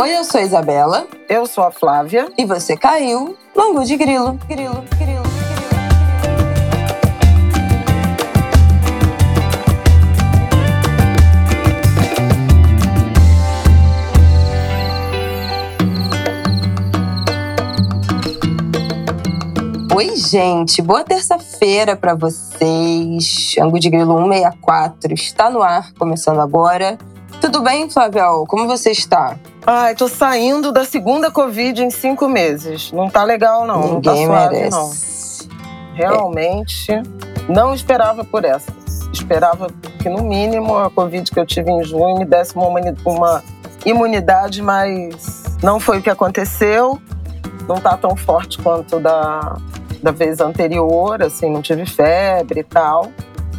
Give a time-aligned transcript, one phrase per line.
[0.00, 1.08] Oi, eu sou a Isabela.
[1.28, 2.30] Eu sou a Flávia.
[2.38, 4.38] E você caiu no Angu de Grilo.
[4.46, 5.22] Grilo, grilo.
[19.96, 20.80] Oi, gente.
[20.80, 23.56] Boa terça-feira para vocês.
[23.60, 26.96] Angu de Grilo 164 está no ar, começando agora.
[27.50, 28.44] Tudo bem, Flavial?
[28.46, 29.38] Como você está?
[29.66, 32.92] Ai, tô saindo da segunda Covid em cinco meses.
[32.92, 33.94] Não tá legal, não.
[33.94, 35.48] Ninguém não tá suave, merece.
[35.48, 35.94] não.
[35.94, 37.02] Realmente, é.
[37.48, 38.70] não esperava por essa.
[39.10, 39.68] Esperava
[39.98, 42.68] que, no mínimo, a Covid que eu tive em junho me desse uma,
[43.02, 43.42] uma
[43.86, 47.00] imunidade, mas não foi o que aconteceu.
[47.66, 49.56] Não tá tão forte quanto da,
[50.02, 53.10] da vez anterior, assim, não tive febre e tal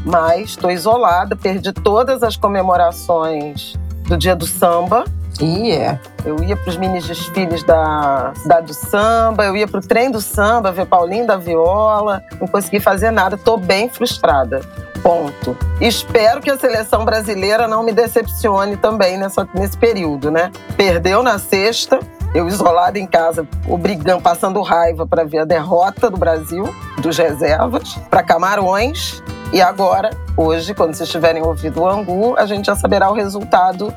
[0.05, 3.73] mas estou isolada, perdi todas as comemorações
[4.07, 5.03] do dia do samba.
[5.41, 5.99] Yeah.
[6.25, 10.11] Eu ia para os mini desfiles da cidade do samba, eu ia para o trem
[10.11, 14.61] do samba ver Paulinho da Viola, não consegui fazer nada, estou bem frustrada.
[15.01, 15.55] Ponto.
[15.79, 20.51] Espero que a seleção brasileira não me decepcione também nessa, nesse período, né?
[20.75, 21.99] Perdeu na sexta,
[22.33, 26.67] eu isolada em casa, obrigando, passando raiva para ver a derrota do Brasil,
[26.99, 29.23] dos reservas, para Camarões.
[29.51, 33.91] E agora, hoje, quando vocês tiverem ouvido o Angu, a gente já saberá o resultado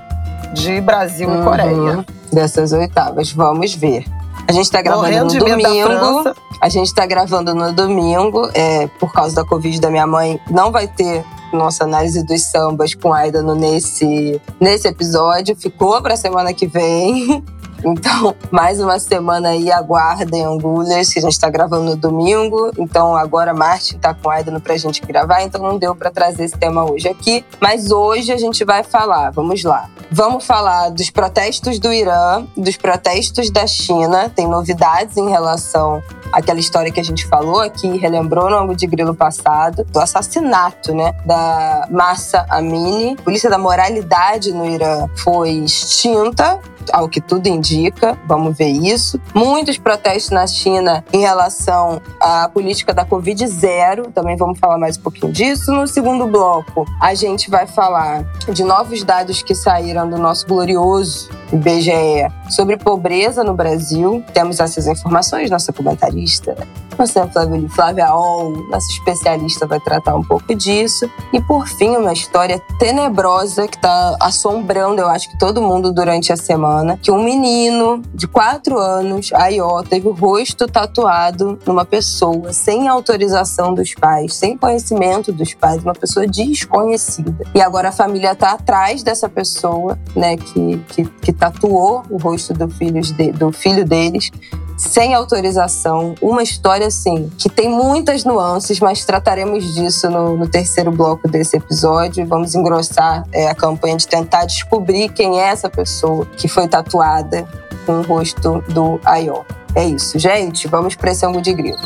[0.54, 2.06] de Brasil uhum, e Coreia.
[2.32, 3.32] Dessas oitavas.
[3.32, 4.04] Vamos ver.
[4.48, 6.34] A gente está gravando no domingo.
[6.60, 8.48] A gente está gravando no domingo.
[8.54, 11.22] É, por causa da Covid da minha mãe, não vai ter
[11.52, 15.54] nossa análise dos sambas com Aida no, nesse, nesse episódio.
[15.54, 17.44] Ficou para semana que vem.
[17.84, 22.72] Então, mais uma semana aí, aguardem Angulhas, que a gente está gravando no domingo.
[22.78, 26.44] Então, agora Martin está com Aidano para a gente gravar, então não deu para trazer
[26.44, 27.44] esse tema hoje aqui.
[27.60, 29.88] Mas hoje a gente vai falar, vamos lá.
[30.10, 34.28] Vamos falar dos protestos do Irã, dos protestos da China.
[34.28, 38.86] Tem novidades em relação àquela história que a gente falou aqui, relembrou no ângulo de
[38.86, 43.16] grilo passado, do assassinato, né, da Massa Amini.
[43.18, 46.58] A Polícia da Moralidade no Irã foi extinta
[46.92, 49.20] ao que tudo indica, vamos ver isso.
[49.34, 54.96] Muitos protestos na China em relação à política da Covid zero, também vamos falar mais
[54.96, 55.72] um pouquinho disso.
[55.72, 61.30] No segundo bloco, a gente vai falar de novos dados que saíram do nosso glorioso
[61.52, 64.22] IBGE sobre pobreza no Brasil.
[64.32, 66.56] Temos essas informações, nossa comentarista,
[66.98, 67.28] nossa
[67.74, 71.10] Flávia Ol, nossa especialista vai tratar um pouco disso.
[71.32, 76.32] E por fim, uma história tenebrosa que está assombrando, eu acho que todo mundo durante
[76.32, 82.52] a semana, que um menino de quatro anos, Aió, teve o rosto tatuado numa pessoa
[82.52, 87.44] sem autorização dos pais, sem conhecimento dos pais, uma pessoa desconhecida.
[87.54, 92.41] E agora a família está atrás dessa pessoa, né, que, que, que tatuou o rosto
[92.48, 94.30] do filho, de, do filho deles
[94.76, 96.14] sem autorização.
[96.20, 101.56] Uma história, assim, que tem muitas nuances, mas trataremos disso no, no terceiro bloco desse
[101.56, 102.26] episódio.
[102.26, 107.46] Vamos engrossar é, a campanha de tentar descobrir quem é essa pessoa que foi tatuada
[107.86, 109.44] com o rosto do Ayó.
[109.74, 110.68] É isso, gente.
[110.68, 111.78] Vamos para esse ângulo de grilo.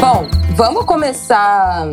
[0.00, 1.86] Bom, vamos começar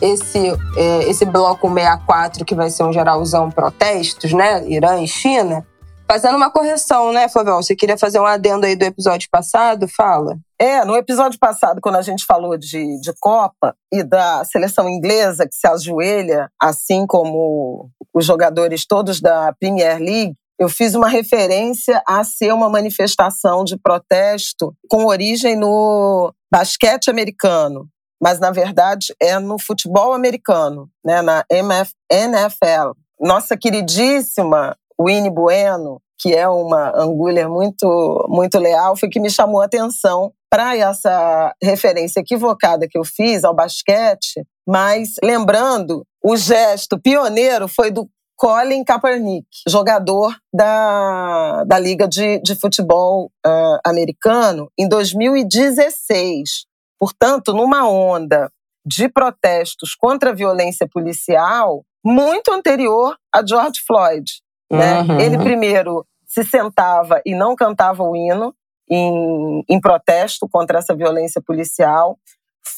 [0.00, 0.38] esse,
[0.76, 4.66] é, esse bloco 64, que vai ser um geralzão protestos, né?
[4.68, 5.66] Irã e China.
[6.06, 7.62] Fazendo uma correção, né, Flavião?
[7.62, 9.88] Você queria fazer um adendo aí do episódio passado?
[9.88, 10.36] Fala.
[10.58, 15.46] É, no episódio passado, quando a gente falou de, de Copa e da seleção inglesa
[15.48, 22.02] que se ajoelha, assim como os jogadores todos da Premier League, eu fiz uma referência
[22.06, 27.88] a ser uma manifestação de protesto com origem no basquete americano,
[28.24, 32.92] mas na verdade é no futebol americano, né, na MF, NFL.
[33.20, 39.60] Nossa queridíssima Winnie Bueno, que é uma angulha muito, muito leal, foi que me chamou
[39.60, 46.98] a atenção para essa referência equivocada que eu fiz ao basquete, mas lembrando, o gesto
[46.98, 54.88] pioneiro foi do Colin Kaepernick, jogador da, da Liga de, de Futebol uh, Americano, em
[54.88, 56.64] 2016.
[57.04, 58.50] Portanto, numa onda
[58.82, 64.24] de protestos contra a violência policial muito anterior a George Floyd.
[64.72, 65.02] Né?
[65.02, 65.20] Uhum.
[65.20, 68.54] Ele primeiro se sentava e não cantava o hino
[68.90, 72.16] em, em protesto contra essa violência policial.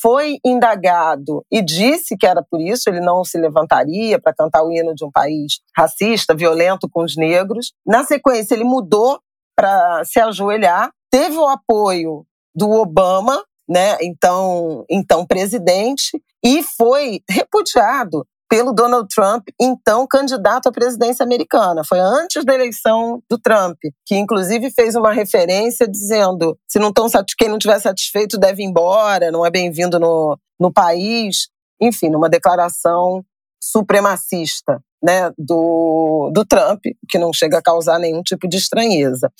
[0.02, 4.72] Foi indagado e disse que era por isso, ele não se levantaria para cantar o
[4.72, 7.72] hino de um país racista, violento com os negros.
[7.86, 9.20] Na sequência, ele mudou
[9.54, 18.26] para se ajoelhar, teve o apoio do Obama, né, então, então presidente, e foi repudiado
[18.48, 21.82] pelo Donald Trump, então candidato à presidência americana.
[21.84, 27.06] Foi antes da eleição do Trump, que inclusive fez uma referência dizendo: se não tão
[27.36, 31.48] quem não estiver satisfeito deve ir embora, não é bem-vindo no, no país.
[31.80, 33.22] Enfim, numa declaração
[33.60, 39.30] supremacista né, do, do Trump, que não chega a causar nenhum tipo de estranheza.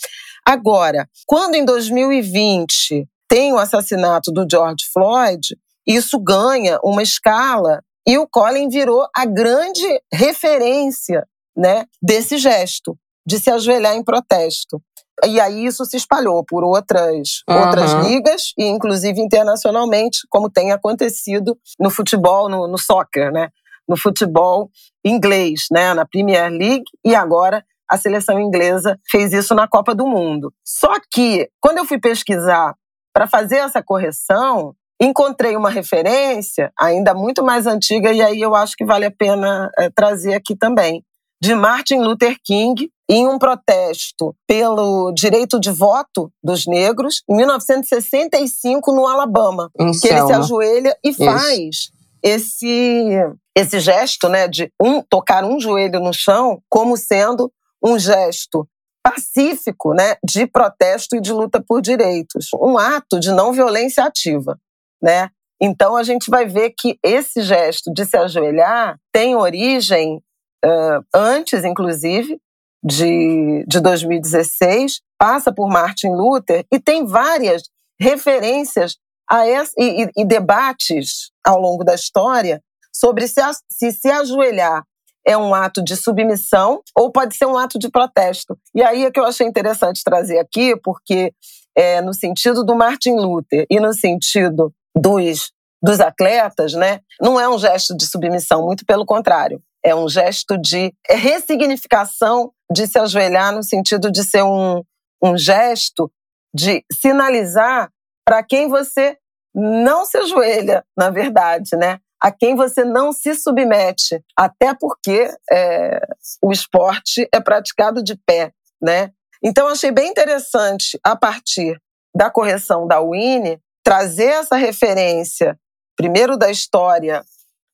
[0.44, 5.56] Agora, quando em 2020 tem o assassinato do George Floyd,
[5.86, 11.26] isso ganha uma escala e o Colin virou a grande referência
[11.56, 12.96] né, desse gesto,
[13.26, 14.80] de se ajoelhar em protesto.
[15.24, 17.58] E aí isso se espalhou por outras, uhum.
[17.58, 23.48] outras ligas e inclusive internacionalmente, como tem acontecido no futebol, no, no soccer, né?
[23.88, 24.70] No futebol
[25.04, 25.94] inglês, né?
[25.94, 30.52] Na Premier League e agora a seleção inglesa fez isso na Copa do Mundo.
[30.64, 32.74] Só que quando eu fui pesquisar
[33.16, 38.76] para fazer essa correção, encontrei uma referência ainda muito mais antiga e aí eu acho
[38.76, 41.02] que vale a pena é, trazer aqui também
[41.42, 48.92] de Martin Luther King em um protesto pelo direito de voto dos negros em 1965
[48.92, 50.18] no Alabama, em que Selma.
[50.18, 51.90] ele se ajoelha e faz
[52.22, 53.14] esse
[53.56, 57.50] esse gesto, né, de um tocar um joelho no chão como sendo
[57.82, 58.68] um gesto
[59.06, 64.58] pacífico, né, de protesto e de luta por direitos, um ato de não violência ativa
[65.02, 65.30] né?
[65.60, 70.16] Então a gente vai ver que esse gesto de se ajoelhar tem origem
[70.64, 72.38] uh, antes, inclusive,
[72.84, 77.62] de, de 2016, passa por Martin Luther e tem várias
[77.98, 78.96] referências
[79.28, 82.62] a esse, e, e, debates ao longo da história
[82.92, 84.84] sobre se, se se ajoelhar
[85.26, 88.56] é um ato de submissão ou pode ser um ato de protesto.
[88.74, 91.32] E aí é que eu achei interessante trazer aqui, porque
[91.76, 95.50] é, no sentido do Martin Luther e no sentido dos,
[95.82, 99.60] dos atletas, né, não é um gesto de submissão, muito pelo contrário.
[99.84, 104.82] É um gesto de ressignificação de se ajoelhar, no sentido de ser um,
[105.22, 106.10] um gesto
[106.54, 107.90] de sinalizar
[108.24, 109.16] para quem você
[109.54, 111.98] não se ajoelha, na verdade, né?
[112.26, 116.00] A quem você não se submete, até porque é,
[116.42, 118.52] o esporte é praticado de pé,
[118.82, 119.12] né?
[119.40, 121.80] Então, achei bem interessante, a partir
[122.12, 125.56] da correção da Winnie, trazer essa referência,
[125.96, 127.24] primeiro da história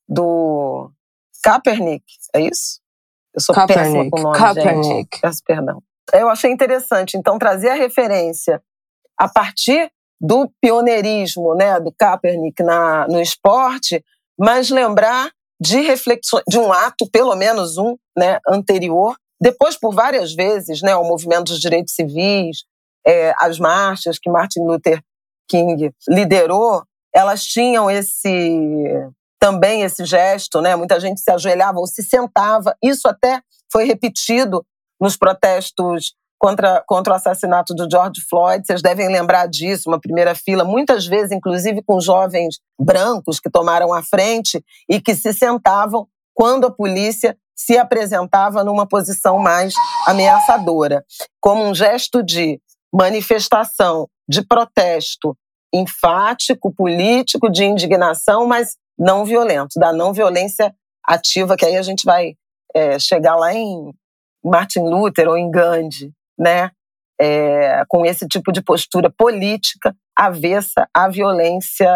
[0.07, 0.91] do
[1.43, 2.05] Kaepernick,
[2.35, 2.79] é isso?
[3.35, 4.87] Eu sou Kaepernick, péssima com o nome, Kaepernick.
[4.87, 5.21] gente.
[5.23, 5.83] Peço perdão.
[6.13, 8.63] Eu achei interessante, então, trazer a referência
[9.19, 9.91] a partir
[10.21, 14.05] do pioneirismo né, do Kaepernick na, no esporte,
[14.38, 15.31] mas lembrar
[15.61, 20.94] de reflexões, de um ato, pelo menos um, né, anterior, depois por várias vezes, né,
[20.96, 22.64] o movimento dos direitos civis,
[23.06, 25.02] é, as marchas que Martin Luther
[25.49, 26.82] King liderou,
[27.14, 30.76] elas tinham esse também esse gesto, né?
[30.76, 32.76] Muita gente se ajoelhava ou se sentava.
[32.81, 33.43] Isso até
[33.73, 34.64] foi repetido
[35.00, 38.67] nos protestos contra, contra o assassinato do George Floyd.
[38.67, 43.94] Vocês devem lembrar disso, uma primeira fila, muitas vezes, inclusive com jovens brancos que tomaram
[43.94, 49.73] a frente e que se sentavam quando a polícia se apresentava numa posição mais
[50.09, 51.05] ameaçadora,
[51.41, 52.61] como um gesto de
[52.93, 55.37] manifestação de protesto
[55.73, 60.75] enfático, político, de indignação, mas não violento, da não violência
[61.06, 62.35] ativa, que aí a gente vai
[62.75, 63.93] é, chegar lá em
[64.44, 66.70] Martin Luther ou em Gandhi, né?
[67.20, 71.89] É, com esse tipo de postura política avessa à violência,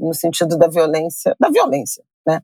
[0.00, 2.40] no sentido da violência, da violência, né?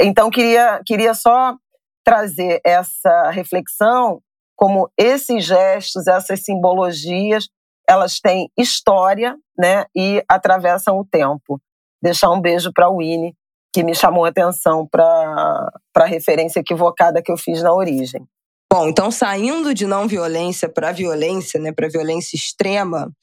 [0.00, 1.56] Então queria queria só
[2.04, 4.20] trazer essa reflexão
[4.56, 7.48] como esses gestos, essas simbologias
[7.88, 11.60] elas têm história, né, e atravessam o tempo.
[12.02, 13.34] Deixar um beijo para a Winnie,
[13.72, 18.26] que me chamou a atenção para a referência equivocada que eu fiz na origem.
[18.72, 23.14] Bom, então saindo de não violência para violência, né, para violência extrema,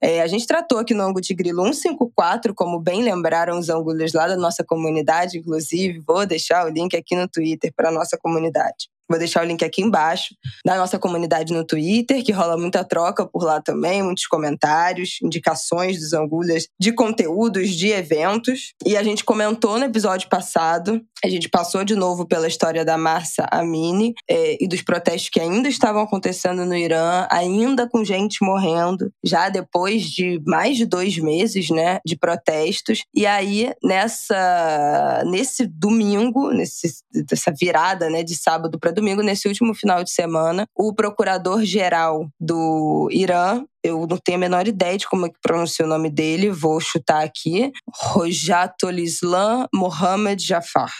[0.00, 4.14] é, a gente tratou aqui no ângulo de grilo 154, como bem lembraram os ângulos
[4.14, 8.88] lá da nossa comunidade, inclusive, vou deixar o link aqui no Twitter para nossa comunidade.
[9.08, 10.34] Vou deixar o link aqui embaixo
[10.64, 15.98] da nossa comunidade no Twitter, que rola muita troca por lá também, muitos comentários, indicações
[15.98, 18.72] dos angulhas de conteúdos, de eventos.
[18.84, 22.96] E a gente comentou no episódio passado, a gente passou de novo pela história da
[22.96, 28.42] Marsa Amini é, e dos protestos que ainda estavam acontecendo no Irã, ainda com gente
[28.42, 33.04] morrendo, já depois de mais de dois meses né, de protestos.
[33.14, 36.88] E aí, nessa, nesse domingo, nesse,
[37.28, 43.08] dessa virada né, de sábado para domingo, nesse último final de semana, o procurador-geral do
[43.10, 46.50] Irã, eu não tenho a menor ideia de como é que pronuncia o nome dele,
[46.50, 50.90] vou chutar aqui, Rojatolislam Mohammed Jafar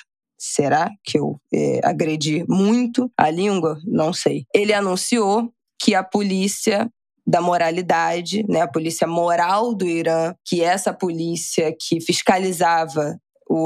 [0.47, 3.79] Será que eu é, agredi muito a língua?
[3.87, 4.45] Não sei.
[4.55, 6.91] Ele anunciou que a polícia
[7.27, 13.19] da moralidade, né, a polícia moral do Irã, que é essa polícia que fiscalizava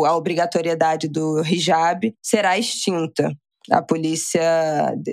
[0.07, 3.33] a obrigatoriedade do hijab, será extinta
[3.71, 4.43] a polícia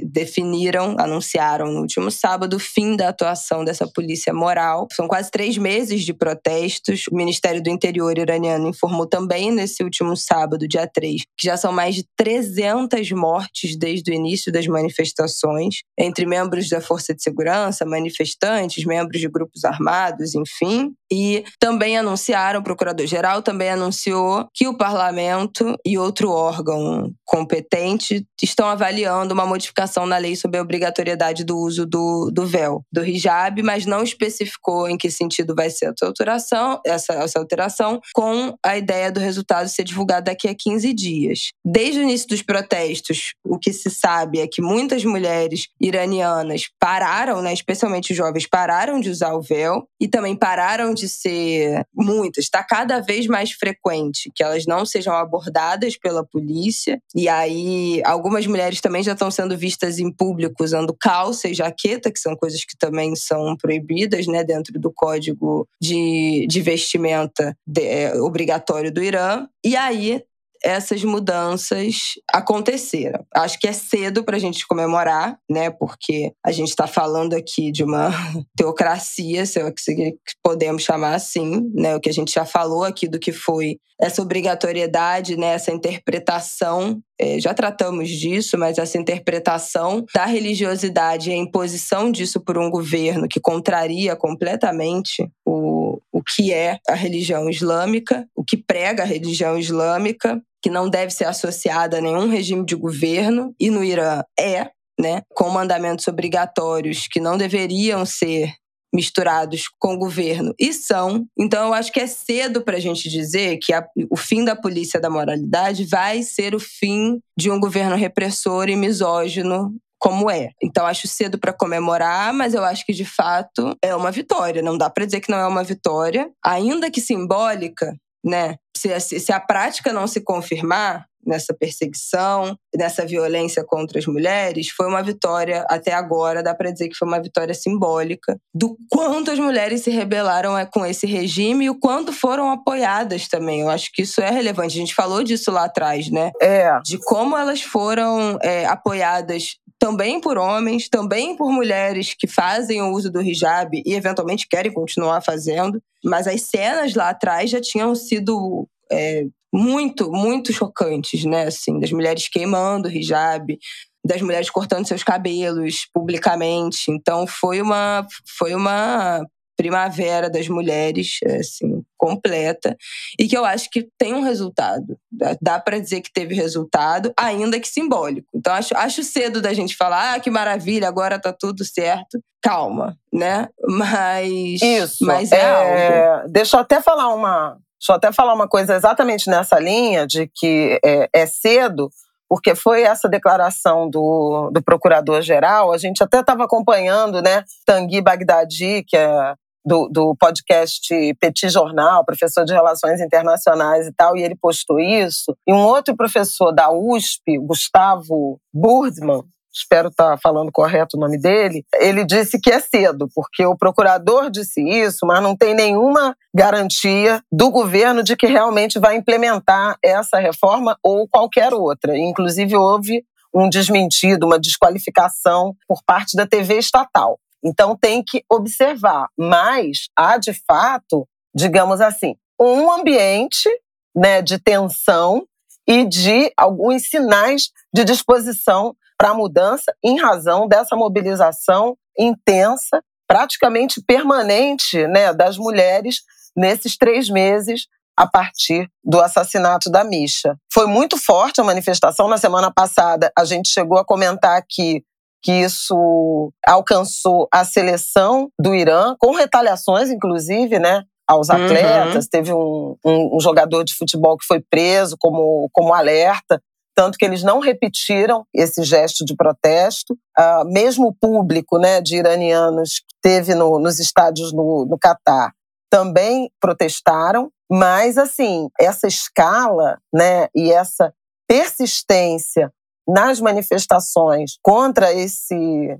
[0.04, 4.88] definiram, anunciaram no último sábado o fim da atuação dessa polícia moral.
[4.94, 7.06] São quase três meses de protestos.
[7.12, 11.72] O Ministério do Interior iraniano informou também nesse último sábado, dia 3, que já são
[11.72, 17.86] mais de 300 mortes desde o início das manifestações, entre membros da Força de Segurança,
[17.86, 20.94] manifestantes, membros de grupos armados, enfim.
[21.12, 28.68] E também anunciaram, o procurador-geral também anunciou que o parlamento e outro órgão competente estão
[28.68, 33.62] avaliando uma modificação na lei sobre a obrigatoriedade do uso do, do véu, do hijab,
[33.62, 38.78] mas não especificou em que sentido vai ser essa alteração, essa, essa alteração, com a
[38.78, 41.40] ideia do resultado ser divulgado daqui a 15 dias.
[41.64, 47.42] Desde o início dos protestos, o que se sabe é que muitas mulheres iranianas pararam,
[47.42, 52.64] né, especialmente jovens, pararam de usar o véu e também pararam de ser muitas, está
[52.64, 58.82] cada vez mais frequente que elas não sejam abordadas pela polícia e aí algumas mulheres
[58.82, 62.76] também já estão sendo vistas em público usando calça e jaqueta, que são coisas que
[62.78, 69.48] também são proibidas, né, dentro do código de, de vestimenta de, é, obrigatório do Irã.
[69.64, 70.24] E aí
[70.66, 73.24] essas mudanças aconteceram.
[73.36, 75.70] Acho que é cedo para a gente comemorar, né?
[75.70, 78.10] Porque a gente está falando aqui de uma
[78.58, 81.96] teocracia, se é que podemos chamar assim, né?
[81.96, 85.54] O que a gente já falou aqui do que foi essa obrigatoriedade, né?
[85.54, 87.00] Essa interpretação.
[87.20, 92.70] É, já tratamos disso, mas essa interpretação da religiosidade e a imposição disso por um
[92.70, 99.06] governo que contraria completamente o, o que é a religião islâmica, o que prega a
[99.06, 104.24] religião islâmica, que não deve ser associada a nenhum regime de governo, e no Irã
[104.38, 108.54] é, né, com mandamentos obrigatórios que não deveriam ser
[108.96, 111.26] misturados com o governo e são.
[111.38, 114.56] Então, eu acho que é cedo para a gente dizer que a, o fim da
[114.56, 120.52] polícia da moralidade vai ser o fim de um governo repressor e misógino como é.
[120.62, 124.62] Então acho cedo para comemorar, mas eu acho que de fato é uma vitória.
[124.62, 128.56] Não dá para dizer que não é uma vitória, ainda que simbólica, né?
[128.78, 134.88] Se, se a prática não se confirmar, nessa perseguição, nessa violência contra as mulheres, foi
[134.88, 139.40] uma vitória até agora, dá para dizer que foi uma vitória simbólica do quanto as
[139.40, 143.62] mulheres se rebelaram é, com esse regime e o quanto foram apoiadas também.
[143.62, 144.78] Eu acho que isso é relevante.
[144.78, 146.32] A gente falou disso lá atrás, né?
[146.42, 146.80] É.
[146.84, 152.92] De como elas foram é, apoiadas também por homens, também por mulheres que fazem o
[152.92, 155.82] uso do hijab e eventualmente querem continuar fazendo.
[156.04, 159.26] Mas as cenas lá atrás já tinham sido é,
[159.56, 161.44] muito, muito chocantes, né?
[161.44, 163.58] Assim, das mulheres queimando o hijab,
[164.06, 166.92] das mulheres cortando seus cabelos publicamente.
[166.92, 168.06] Então foi uma,
[168.38, 169.26] foi uma
[169.58, 172.76] primavera das mulheres, assim, completa,
[173.18, 174.98] e que eu acho que tem um resultado.
[175.42, 178.28] Dá para dizer que teve resultado, ainda que simbólico.
[178.36, 182.20] Então acho, acho cedo da gente falar, ah, que maravilha, agora tá tudo certo.
[182.42, 183.48] Calma, né?
[183.66, 185.06] Mas Isso.
[185.06, 186.30] Mas é, é algo.
[186.30, 190.28] Deixa eu até falar uma, deixa eu até falar uma coisa exatamente nessa linha de
[190.34, 191.90] que é, é cedo,
[192.28, 198.84] porque foi essa declaração do, do procurador-geral, a gente até estava acompanhando, né, Tanguy Bagdadi,
[198.88, 200.88] que é do, do podcast
[201.20, 205.36] Petit Jornal, professor de Relações Internacionais e tal, e ele postou isso.
[205.48, 209.24] E um outro professor da USP, Gustavo Burdman,
[209.56, 213.58] espero estar tá falando correto o nome dele, ele disse que é cedo, porque o
[213.58, 219.78] procurador disse isso, mas não tem nenhuma garantia do governo de que realmente vai implementar
[219.84, 221.98] essa reforma ou qualquer outra.
[221.98, 227.20] Inclusive, houve um desmentido, uma desqualificação por parte da TV estatal.
[227.44, 233.50] Então tem que observar, mas há de fato, digamos assim, um ambiente
[233.96, 235.26] né, de tensão
[235.68, 243.82] e de alguns sinais de disposição para a mudança em razão dessa mobilização intensa, praticamente
[243.86, 246.02] permanente né, das mulheres
[246.36, 250.36] nesses três meses a partir do assassinato da Misha.
[250.54, 252.08] Foi muito forte a manifestação.
[252.08, 254.84] Na semana passada, a gente chegou a comentar aqui
[255.24, 260.84] que isso alcançou a seleção do Irã, com retaliações, inclusive, né?
[261.08, 261.44] Aos uhum.
[261.44, 262.06] atletas.
[262.06, 262.10] Uhum.
[262.12, 266.40] Teve um, um, um, jogador de futebol que foi preso como, como alerta.
[266.76, 269.94] Tanto que eles não repetiram esse gesto de protesto.
[270.18, 275.32] Uh, mesmo o público né, de iranianos que teve no, nos estádios no, no Catar
[275.70, 277.32] também protestaram.
[277.50, 280.94] Mas, assim, essa escala né, e essa
[281.28, 282.52] persistência
[282.88, 285.36] nas manifestações contra esse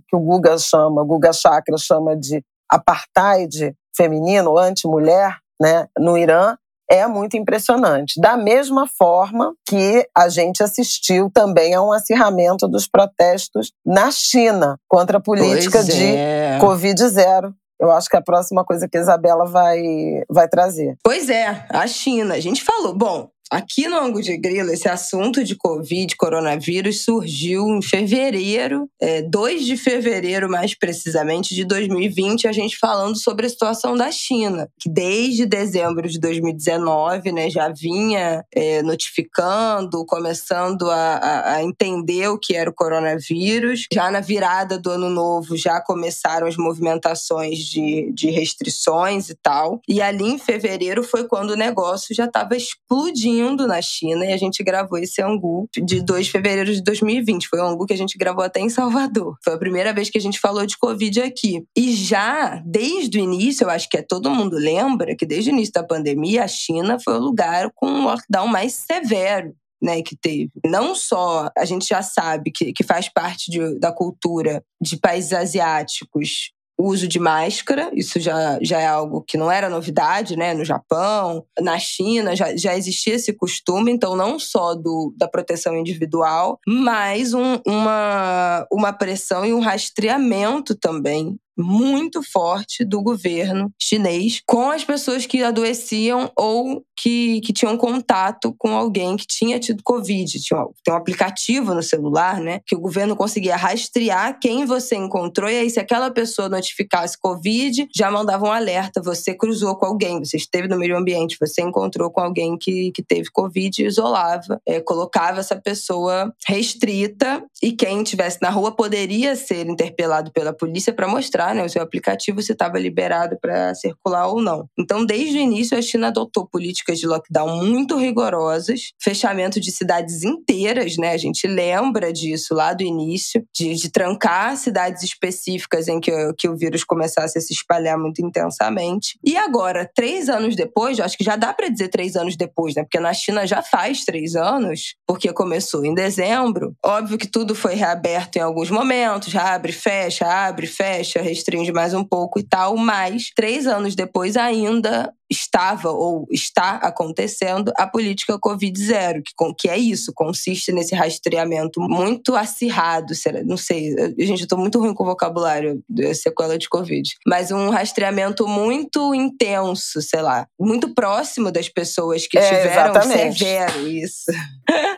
[0.08, 6.58] que o Guga chama, o Guga Chakra chama de apartheid feminino, anti-mulher, né, no Irã,
[6.90, 8.20] é muito impressionante.
[8.20, 14.78] Da mesma forma que a gente assistiu também a um acirramento dos protestos na China
[14.88, 16.58] contra a política pois de é.
[16.60, 17.54] Covid zero.
[17.80, 19.82] Eu acho que é a próxima coisa que a Isabela vai,
[20.30, 20.96] vai trazer.
[21.04, 22.36] Pois é, a China.
[22.36, 27.68] A gente falou, bom, Aqui no Angu de Grilo, esse assunto de Covid, coronavírus, surgiu
[27.68, 33.50] em fevereiro, é, 2 de fevereiro, mais precisamente, de 2020, a gente falando sobre a
[33.50, 41.56] situação da China, que desde dezembro de 2019 né, já vinha é, notificando, começando a,
[41.56, 43.86] a, entender o que era o coronavírus.
[43.94, 49.82] Já na virada do ano novo, já começaram as movimentações de, de restrições e tal.
[49.88, 54.34] E ali em fevereiro foi quando o negócio já estava explodindo indo na China e
[54.34, 57.48] a gente gravou esse angu de 2 de fevereiro de 2020.
[57.48, 59.38] Foi um angu que a gente gravou até em Salvador.
[59.44, 61.64] Foi a primeira vez que a gente falou de Covid aqui.
[61.76, 65.54] E já desde o início, eu acho que é todo mundo lembra que desde o
[65.54, 70.16] início da pandemia, a China foi o lugar com o lockdown mais severo né, que
[70.16, 70.50] teve.
[70.66, 75.34] Não só a gente já sabe que, que faz parte de, da cultura de países
[75.34, 80.54] asiáticos o uso de máscara, isso já, já é algo que não era novidade, né?
[80.54, 85.76] No Japão, na China, já, já existia esse costume, então não só do, da proteção
[85.76, 94.42] individual, mas um, uma, uma pressão e um rastreamento também muito forte do governo chinês
[94.46, 99.84] com as pessoas que adoeciam ou que, que tinham contato com alguém que tinha tido
[99.84, 100.40] Covid.
[100.40, 102.62] Tinha, tem um aplicativo no celular, né?
[102.66, 107.88] Que o governo conseguia rastrear quem você encontrou, e aí, se aquela pessoa notificasse Covid,
[107.94, 109.02] já mandava um alerta.
[109.02, 113.04] Você cruzou com alguém, você esteve no meio ambiente, você encontrou com alguém que, que
[113.04, 114.62] teve Covid e isolava.
[114.66, 120.94] É, colocava essa pessoa restrita e quem estivesse na rua poderia ser interpelado pela polícia
[120.94, 124.68] para mostrar né, o seu aplicativo se estava liberado para circular ou não.
[124.78, 130.24] Então, desde o início, a China adotou políticas de lockdown muito rigorosas, fechamento de cidades
[130.24, 131.12] inteiras, né?
[131.12, 136.48] A gente lembra disso lá do início, de, de trancar cidades específicas em que, que
[136.48, 139.18] o vírus começasse a se espalhar muito intensamente.
[139.24, 142.84] E agora, três anos depois, acho que já dá para dizer três anos depois, né?
[142.84, 146.76] Porque na China já faz três anos, porque começou em dezembro.
[146.84, 151.94] Óbvio que tudo foi reaberto em alguns momentos, já abre, fecha, abre, fecha, restringe mais
[151.94, 158.40] um pouco e tal, mas três anos depois ainda estava ou está acontecendo a política
[158.40, 163.14] Covid-0, que, que é isso, consiste nesse rastreamento muito acirrado,
[163.46, 167.52] não sei, gente, eu tô muito ruim com o vocabulário da sequela de Covid, mas
[167.52, 173.40] um rastreamento muito intenso, sei lá, muito próximo das pessoas que é, tiveram exatamente.
[173.40, 174.32] severo isso.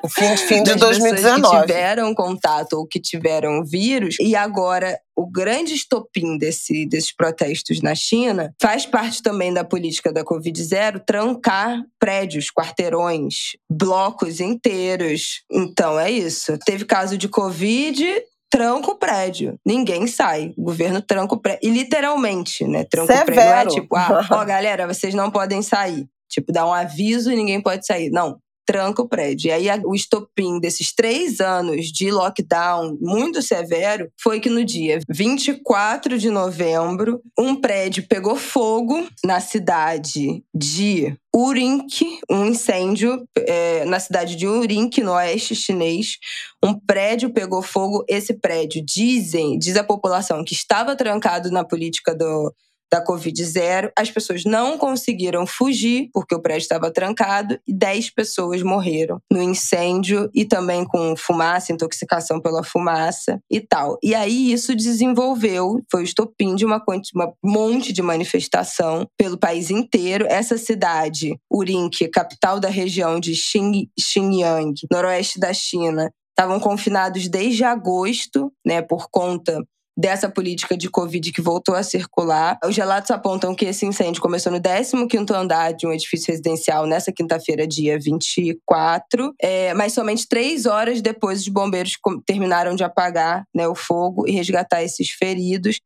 [0.04, 1.42] O fim, fim de das 2019.
[1.42, 7.82] que tiveram contato ou que tiveram vírus, e agora o grande estopim desse, desses protestos
[7.82, 15.44] na China faz parte também da política da Covid-0 trancar prédios, quarteirões, blocos inteiros.
[15.52, 16.58] Então é isso.
[16.66, 18.04] Teve caso de Covid,
[18.50, 19.60] tranca o prédio.
[19.66, 20.54] Ninguém sai.
[20.58, 21.60] O governo tranca o prédio.
[21.64, 22.84] E literalmente, né?
[22.84, 23.32] Tranca Severo.
[23.32, 23.54] o prédio.
[23.54, 26.08] Não é tipo, ah, ó, galera, vocês não podem sair.
[26.28, 28.10] Tipo, dá um aviso e ninguém pode sair.
[28.10, 29.48] Não tranca o prédio.
[29.48, 35.00] E aí o estopim desses três anos de lockdown muito severo foi que no dia
[35.10, 44.00] 24 de novembro, um prédio pegou fogo na cidade de Urink, um incêndio é, na
[44.00, 46.18] cidade de Urink, no oeste chinês.
[46.64, 48.04] Um prédio pegou fogo.
[48.08, 52.54] Esse prédio, dizem, diz a população, que estava trancado na política do,
[52.92, 53.92] da Covid-0.
[53.98, 59.42] As pessoas não conseguiram fugir porque o prédio estava trancado e 10 pessoas morreram no
[59.42, 63.98] incêndio e também com fumaça, intoxicação pela fumaça e tal.
[64.04, 69.70] E aí isso desenvolveu, foi o estopim de uma, uma monte de manifestação pelo país
[69.70, 70.26] inteiro.
[70.30, 78.52] Essa cidade, Urink, capital da região de Xinjiang, noroeste da China, estavam confinados desde agosto,
[78.66, 79.60] né, por conta
[79.98, 82.60] dessa política de Covid que voltou a circular.
[82.64, 87.12] Os relatos apontam que esse incêndio começou no 15º andar de um edifício residencial nessa
[87.12, 93.68] quinta-feira, dia 24, é, mas somente três horas depois os bombeiros terminaram de apagar né,
[93.68, 95.80] o fogo e resgatar esses feridos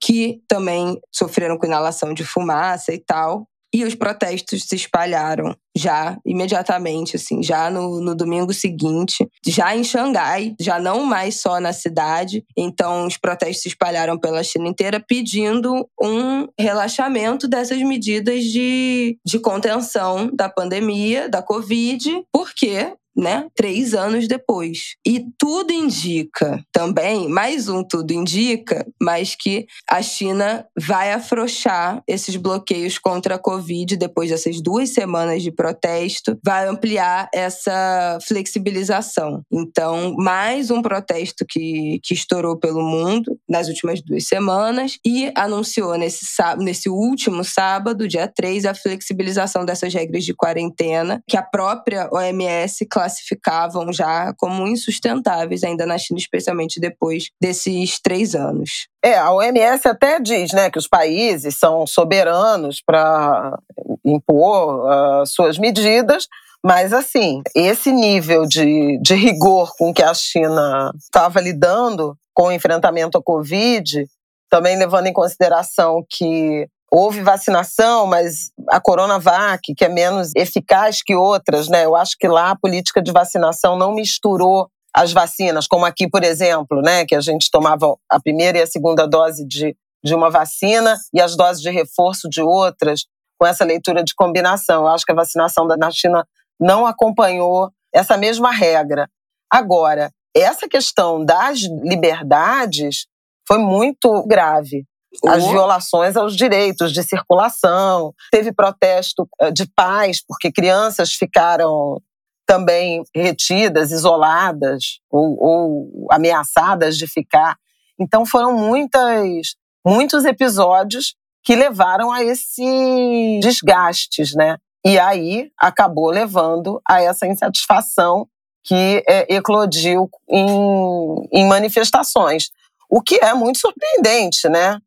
[0.00, 3.48] que também sofreram com inalação de fumaça e tal.
[3.76, 9.84] E os protestos se espalharam já imediatamente, assim, já no, no, domingo seguinte, já em
[9.84, 12.42] Xangai, já não mais só na cidade.
[12.56, 19.38] Então, os protestos se espalharam pela China inteira pedindo um relaxamento dessas medidas de, de
[19.38, 23.46] contenção da pandemia, da Covid, porque né?
[23.54, 24.96] Três anos depois.
[25.06, 32.36] E tudo indica também, mais um tudo indica, mas que a China vai afrouxar esses
[32.36, 39.42] bloqueios contra a Covid depois dessas duas semanas de protesto, vai ampliar essa flexibilização.
[39.50, 45.96] Então, mais um protesto que, que estourou pelo mundo nas últimas duas semanas e anunciou
[45.96, 46.26] nesse,
[46.58, 52.86] nesse último sábado, dia 3, a flexibilização dessas regras de quarentena, que a própria OMS
[53.06, 58.88] classificavam já como insustentáveis ainda na China, especialmente depois desses três anos.
[59.02, 63.58] É, a OMS até diz né, que os países são soberanos para
[64.04, 66.26] impor uh, suas medidas,
[66.64, 72.52] mas, assim, esse nível de, de rigor com que a China estava lidando com o
[72.52, 74.04] enfrentamento à Covid,
[74.50, 81.14] também levando em consideração que houve vacinação, mas a Coronavac, que é menos eficaz que
[81.14, 81.84] outras, né?
[81.84, 86.24] Eu acho que lá a política de vacinação não misturou as vacinas, como aqui, por
[86.24, 87.04] exemplo, né?
[87.04, 91.20] Que a gente tomava a primeira e a segunda dose de, de uma vacina e
[91.20, 93.04] as doses de reforço de outras,
[93.38, 94.82] com essa leitura de combinação.
[94.82, 96.26] Eu acho que a vacinação na China
[96.58, 99.08] não acompanhou essa mesma regra.
[99.50, 103.06] Agora, essa questão das liberdades
[103.46, 104.84] foi muito grave.
[105.26, 112.00] As violações aos direitos de circulação, teve protesto eh, de pais, porque crianças ficaram
[112.46, 117.56] também retidas, isoladas ou, ou ameaçadas de ficar.
[117.98, 124.56] Então foram muitas, muitos episódios que levaram a esses desgastes, né?
[124.84, 128.28] E aí acabou levando a essa insatisfação
[128.62, 132.50] que é, eclodiu em, em manifestações.
[132.88, 134.78] O que é muito surpreendente, né?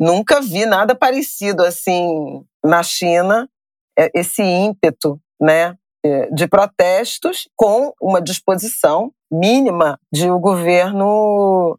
[0.00, 3.46] Nunca vi nada parecido assim na China,
[3.98, 11.78] é, esse ímpeto, né, é, de protestos com uma disposição mínima de o governo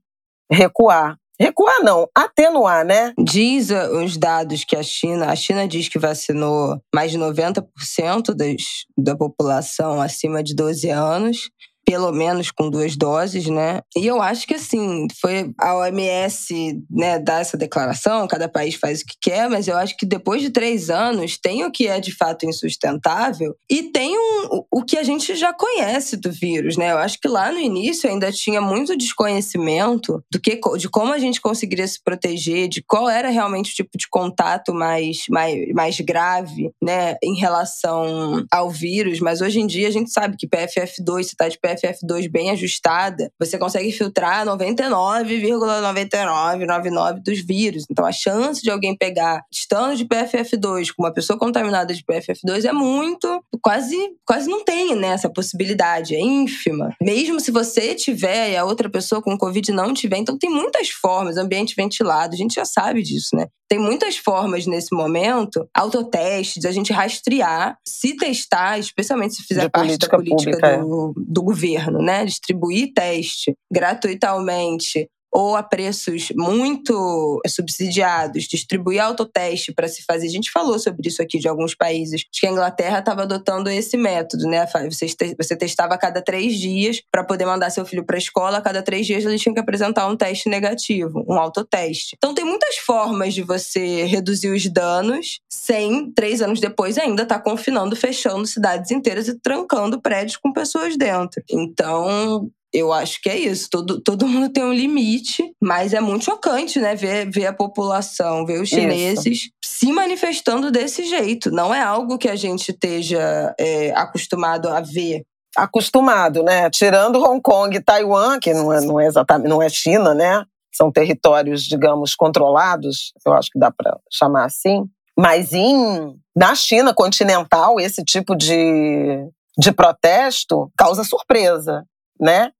[0.51, 1.17] recuar.
[1.39, 3.13] Recuar não, atenuar, né?
[3.17, 8.35] Diz uh, os dados que a China, a China diz que vacinou mais de 90%
[8.35, 11.49] das, da população acima de 12 anos
[11.91, 13.81] pelo menos com duas doses, né?
[13.97, 19.01] E eu acho que assim, foi a OMS, né, dar essa declaração, cada país faz
[19.01, 21.99] o que quer, mas eu acho que depois de três anos tem o que é
[21.99, 26.93] de fato insustentável e tem um, o que a gente já conhece do vírus, né?
[26.93, 31.19] Eu acho que lá no início ainda tinha muito desconhecimento do que, de como a
[31.19, 35.99] gente conseguiria se proteger, de qual era realmente o tipo de contato mais, mais, mais
[35.99, 41.23] grave, né, em relação ao vírus, mas hoje em dia a gente sabe que PFF2,
[41.23, 47.85] se tá de PFF FF2 bem ajustada, você consegue filtrar 99,9999 dos vírus.
[47.89, 52.65] Então a chance de alguém pegar estando de PFF2 com uma pessoa contaminada de PFF2
[52.65, 56.95] é muito, quase, quase não tem né, essa possibilidade, é ínfima.
[57.01, 60.89] Mesmo se você tiver e a outra pessoa com Covid não tiver, então tem muitas
[60.89, 63.47] formas, ambiente ventilado, a gente já sabe disso, né?
[63.71, 69.69] Tem muitas formas nesse momento, autotestes, a gente rastrear, se testar, especialmente se fizer de
[69.69, 71.23] parte da política pública, do, é.
[71.25, 71.70] do governo,
[72.01, 72.25] né?
[72.25, 80.27] Distribuir teste gratuitamente ou a preços muito subsidiados, distribuir autoteste para se fazer.
[80.27, 82.21] A gente falou sobre isso aqui de alguns países.
[82.21, 84.65] Acho que a Inglaterra estava adotando esse método, né?
[84.89, 88.57] Você, você testava a cada três dias para poder mandar seu filho para a escola.
[88.57, 92.15] A cada três dias ele tinha que apresentar um teste negativo, um autoteste.
[92.17, 97.39] Então tem muitas formas de você reduzir os danos sem, três anos depois, ainda estar
[97.39, 101.41] tá confinando, fechando cidades inteiras e trancando prédios com pessoas dentro.
[101.49, 103.67] Então, eu acho que é isso.
[103.69, 106.95] Todo, todo mundo tem um limite, mas é muito chocante, né?
[106.95, 109.49] Ver, ver a população, ver os chineses isso.
[109.63, 111.51] se manifestando desse jeito.
[111.51, 115.23] Não é algo que a gente esteja é, acostumado a ver.
[115.55, 116.69] Acostumado, né?
[116.69, 120.45] Tirando Hong Kong e Taiwan, que não é, não é exatamente não é China, né?
[120.73, 124.85] São territórios, digamos, controlados, eu acho que dá para chamar assim.
[125.19, 131.83] Mas em, na China continental, esse tipo de, de protesto causa surpresa,
[132.17, 132.51] né?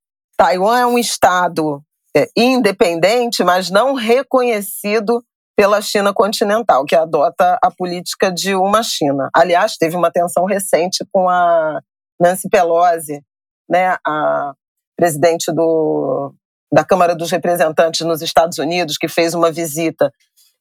[0.42, 1.84] Taiwan é um estado
[2.18, 5.24] é, independente, mas não reconhecido
[5.56, 9.30] pela China continental, que adota a política de uma China.
[9.36, 11.80] Aliás, teve uma tensão recente com a
[12.20, 13.24] Nancy Pelosi,
[13.70, 14.54] né, a
[14.98, 16.34] presidente do,
[16.74, 20.12] da Câmara dos Representantes nos Estados Unidos, que fez uma visita.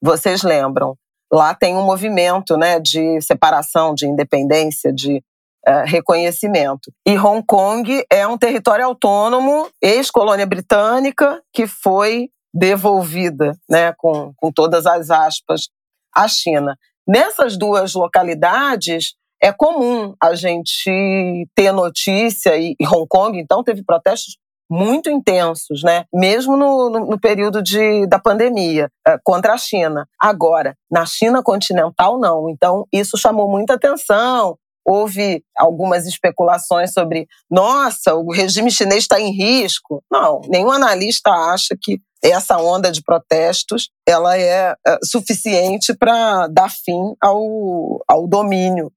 [0.03, 0.95] Vocês lembram?
[1.33, 5.25] Lá tem um movimento né, de separação, de independência, de
[5.67, 6.93] é, reconhecimento.
[7.07, 14.51] E Hong Kong é um território autônomo, ex-colônia britânica, que foi devolvida, né, com, com
[14.51, 15.69] todas as aspas,
[16.15, 16.77] à China.
[17.07, 24.37] Nessas duas localidades, é comum a gente ter notícia, e Hong Kong, então, teve protestos
[24.71, 26.05] muito intensos, né?
[26.15, 30.07] Mesmo no, no, no período de, da pandemia, é, contra a China.
[30.17, 32.49] Agora, na China continental, não.
[32.49, 34.57] Então, isso chamou muita atenção.
[34.91, 40.03] Houve algumas especulações sobre, nossa, o regime chinês está em risco.
[40.11, 46.71] Não, nenhum analista acha que essa onda de protestos ela é, é suficiente para dar
[46.71, 48.93] fim ao, ao domínio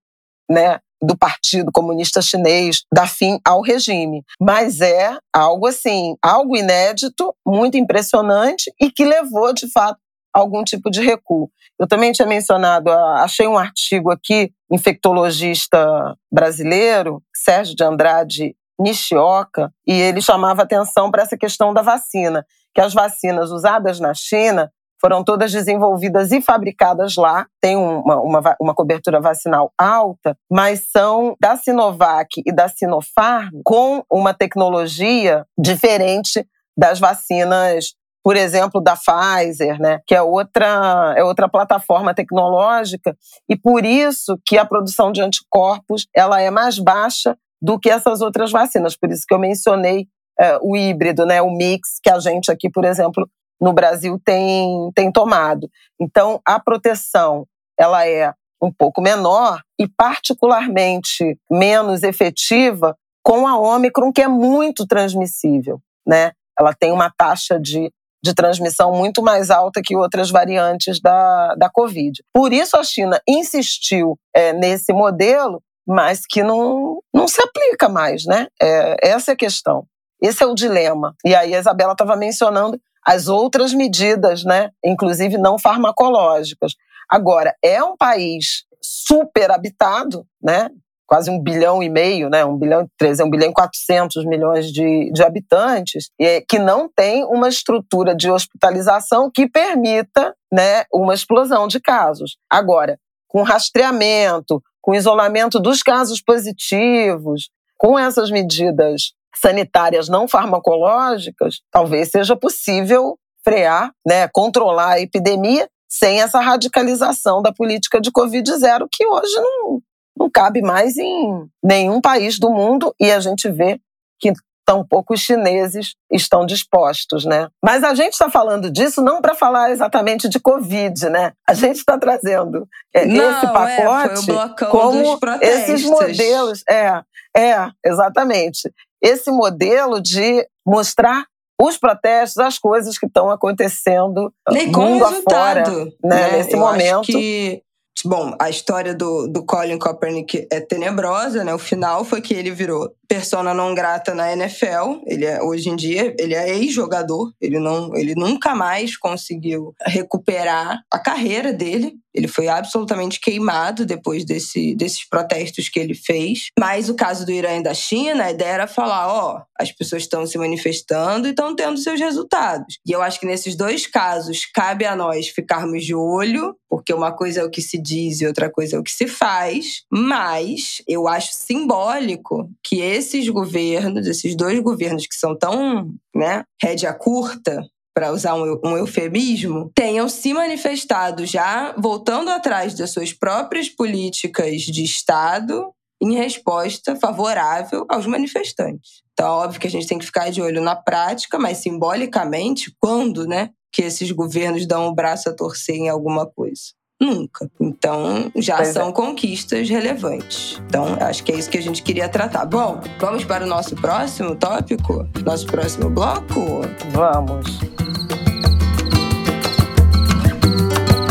[0.50, 4.24] né, do Partido Comunista Chinês, dar fim ao regime.
[4.40, 10.00] Mas é algo assim, algo inédito, muito impressionante e que levou, de fato,
[10.34, 11.50] algum tipo de recuo.
[11.80, 19.94] Eu também tinha mencionado, achei um artigo aqui, infectologista brasileiro, Sérgio de Andrade Nishioka, e
[19.94, 24.72] ele chamava atenção para essa questão da vacina, que as vacinas usadas na China
[25.04, 31.36] foram todas desenvolvidas e fabricadas lá, tem uma, uma, uma, cobertura vacinal alta, mas são
[31.42, 37.94] da Sinovac e da Sinopharm com uma tecnologia diferente das vacinas
[38.24, 43.16] por exemplo, da Pfizer, né, que é outra, é outra plataforma tecnológica,
[43.50, 48.22] e por isso que a produção de anticorpos ela é mais baixa do que essas
[48.22, 48.96] outras vacinas.
[48.96, 50.08] Por isso que eu mencionei
[50.40, 53.30] é, o híbrido, né, o mix, que a gente aqui, por exemplo,
[53.62, 55.70] no Brasil tem, tem tomado.
[56.00, 57.46] Então, a proteção
[57.78, 64.86] ela é um pouco menor e particularmente menos efetiva com a Omicron, que é muito
[64.86, 66.32] transmissível, né?
[66.60, 67.92] Ela tem uma taxa de,
[68.24, 72.24] de transmissão muito mais alta que outras variantes da, da Covid.
[72.34, 78.26] Por isso a China insistiu é, nesse modelo, mas que não, não se aplica mais,
[78.26, 78.48] né?
[78.62, 79.86] É, essa é a questão.
[80.22, 81.14] Esse é o dilema.
[81.26, 86.74] E aí a Isabela estava mencionando as outras medidas, né, inclusive não farmacológicas.
[87.10, 90.70] Agora, é um país super habitado, né,
[91.08, 94.72] quase um bilhão e meio, né, um bilhão e três, um bilhão e quatrocentos milhões
[94.72, 101.14] de, de habitantes, e que não tem uma estrutura de hospitalização que permita, né, uma
[101.14, 102.38] explosão de casos.
[102.50, 112.10] Agora, com rastreamento, com isolamento dos casos positivos, com essas medidas sanitárias não farmacológicas, talvez
[112.10, 119.06] seja possível frear, né, controlar a epidemia sem essa radicalização da política de Covid-0, que
[119.06, 119.80] hoje não,
[120.18, 123.80] não cabe mais em nenhum país do mundo e a gente vê
[124.20, 124.32] que
[124.66, 127.50] tão poucos chineses estão dispostos, né?
[127.62, 131.34] Mas a gente está falando disso não para falar exatamente de Covid, né?
[131.48, 136.64] A gente está trazendo é, não, esse pacote é, como esses modelos.
[136.70, 137.02] É,
[137.36, 138.72] é, exatamente
[139.04, 141.26] esse modelo de mostrar
[141.62, 146.32] os protestos, as coisas que estão acontecendo Nem mundo afora, né, né?
[146.32, 147.02] nesse Eu momento.
[147.02, 147.62] Acho que
[148.06, 151.54] Bom, a história do, do Colin Kaepernick é tenebrosa, né?
[151.54, 155.04] O final foi que ele virou persona não grata na NFL.
[155.06, 157.32] Ele é, hoje em dia, ele é ex-jogador.
[157.40, 161.94] Ele, não, ele nunca mais conseguiu recuperar a carreira dele.
[162.14, 166.50] Ele foi absolutamente queimado depois desse, desses protestos que ele fez.
[166.60, 170.04] Mas o caso do Irã e da China, a ideia era falar: ó, as pessoas
[170.04, 172.78] estão se manifestando e estão tendo seus resultados.
[172.86, 177.12] E eu acho que nesses dois casos, cabe a nós ficarmos de olho, porque uma
[177.12, 179.84] coisa é o que se diz e outra coisa é o que se faz.
[179.92, 186.94] Mas eu acho simbólico que esses governos, esses dois governos que são tão, né, rédea
[186.94, 187.62] curta,
[187.96, 194.62] para usar um, um, eufemismo, tenham se manifestado já voltando atrás das suas próprias políticas
[194.62, 199.04] de Estado em resposta favorável aos manifestantes.
[199.14, 203.28] Então, óbvio que a gente tem que ficar de olho na prática, mas simbolicamente, quando,
[203.28, 206.74] né, que esses governos dão o braço a torcer em alguma coisa?
[207.02, 207.50] Nunca.
[207.60, 208.92] Então, já pois são é.
[208.94, 210.62] conquistas relevantes.
[210.66, 212.46] Então, acho que é isso que a gente queria tratar.
[212.46, 215.08] Bom, vamos para o nosso próximo tópico?
[215.26, 216.62] Nosso próximo bloco?
[216.92, 217.60] Vamos.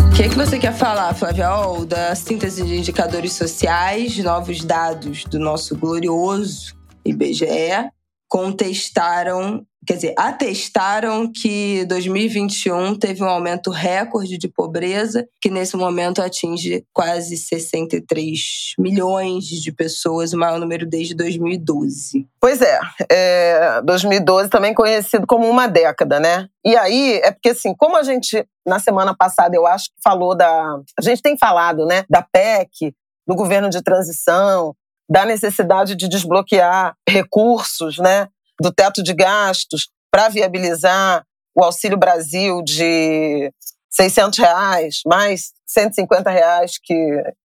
[0.07, 1.55] O que, é que você quer falar, Flávia?
[1.57, 7.91] Oh, da síntese de indicadores sociais, novos dados do nosso glorioso IBGE
[8.29, 16.23] contestaram quer dizer, atestaram que 2021 teve um aumento recorde de pobreza, que nesse momento
[16.23, 22.27] atinge quase 63 milhões de pessoas, o maior número desde 2012.
[22.41, 22.79] Pois é,
[23.11, 26.49] é 2012 também conhecido como uma década, né?
[26.65, 30.37] E aí, é porque assim, como a gente, na semana passada, eu acho que falou
[30.37, 30.79] da.
[30.99, 32.95] A gente tem falado, né, da PEC,
[33.27, 34.75] do governo de transição,
[35.09, 38.29] da necessidade de desbloquear recursos, né?
[38.63, 43.53] Do teto de gastos para viabilizar o Auxílio Brasil de
[43.91, 46.95] 600 reais, mais 150 reais que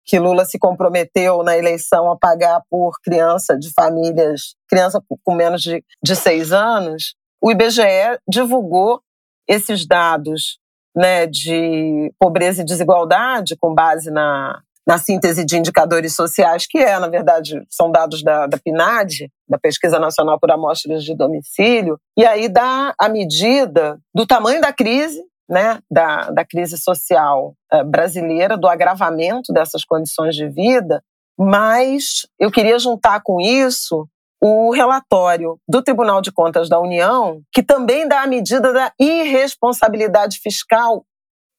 [0.06, 5.62] que Lula se comprometeu na eleição a pagar por criança de famílias, criança com menos
[5.62, 9.00] de, de seis anos, o IBGE divulgou
[9.48, 10.58] esses dados
[10.94, 16.98] né, de pobreza e desigualdade com base na, na síntese de indicadores sociais, que é,
[16.98, 22.26] na verdade, são dados da, da PNAD, da Pesquisa Nacional por Amostras de Domicílio, e
[22.26, 28.56] aí dá a medida do tamanho da crise, né, da, da crise social uh, brasileira,
[28.56, 31.02] do agravamento dessas condições de vida,
[31.38, 34.08] mas eu queria juntar com isso
[34.40, 40.38] o relatório do Tribunal de Contas da União, que também dá a medida da irresponsabilidade
[40.38, 41.04] fiscal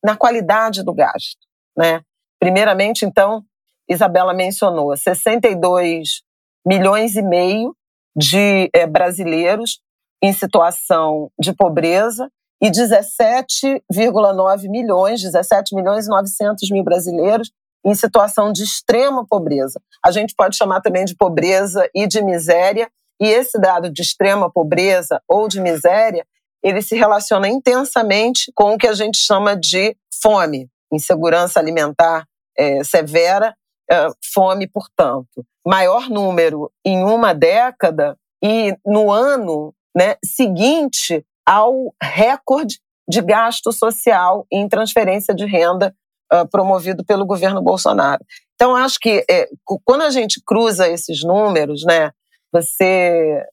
[0.04, 1.40] na qualidade do gasto,
[1.76, 2.02] né?
[2.40, 3.44] Primeiramente, então,
[3.90, 6.22] Isabela mencionou 62
[6.66, 7.76] milhões e meio
[8.16, 9.80] de é, brasileiros
[10.22, 12.30] em situação de pobreza
[12.62, 17.52] e 17,9 milhões, 17 milhões e 900 mil brasileiros
[17.86, 19.80] em situação de extrema pobreza.
[20.04, 22.90] A gente pode chamar também de pobreza e de miséria,
[23.22, 26.26] e esse dado de extrema pobreza ou de miséria,
[26.64, 32.26] ele se relaciona intensamente com o que a gente chama de fome, insegurança alimentar
[32.58, 33.56] é, severa,
[33.90, 35.46] é, fome, portanto.
[35.66, 44.46] Maior número em uma década e no ano né, seguinte ao recorde de gasto social
[44.52, 45.96] em transferência de renda
[46.34, 48.24] uh, promovido pelo governo Bolsonaro.
[48.56, 49.48] Então, acho que é,
[49.84, 52.12] quando a gente cruza esses números, né,
[52.52, 53.44] você,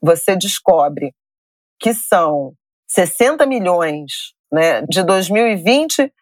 [0.00, 1.12] você descobre
[1.78, 2.54] que são
[2.88, 6.12] 60 milhões né, de 2020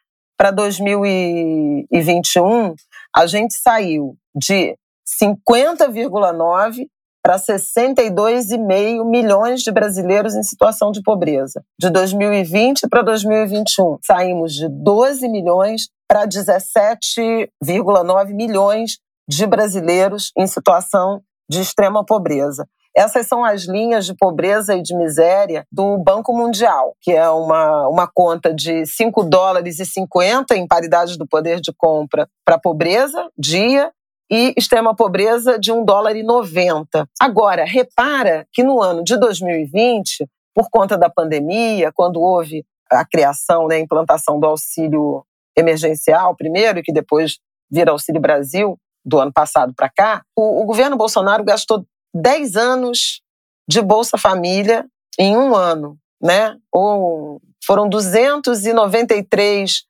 [0.43, 2.75] para 2021,
[3.15, 4.77] a gente saiu de
[5.23, 6.89] 50,9
[7.23, 11.63] para 62,5 milhões de brasileiros em situação de pobreza.
[11.79, 21.23] De 2020 para 2021, saímos de 12 milhões para 17,9 milhões de brasileiros em situação
[21.49, 22.67] de extrema pobreza.
[22.95, 27.89] Essas são as linhas de pobreza e de miséria do Banco Mundial, que é uma,
[27.89, 33.31] uma conta de 5 dólares e 50 em paridade do poder de compra para pobreza,
[33.39, 33.91] dia,
[34.31, 37.07] e extrema pobreza de 1 dólar e 90.
[37.21, 43.69] Agora, repara que no ano de 2020, por conta da pandemia, quando houve a criação,
[43.69, 45.25] né, a implantação do auxílio
[45.57, 47.39] emergencial primeiro, e que depois
[47.71, 53.23] vira Auxílio Brasil, do ano passado para cá, o, o governo Bolsonaro gastou 10 anos
[53.69, 54.87] de Bolsa Família
[55.19, 56.57] em um ano, né?
[56.73, 59.85] Ou foram 293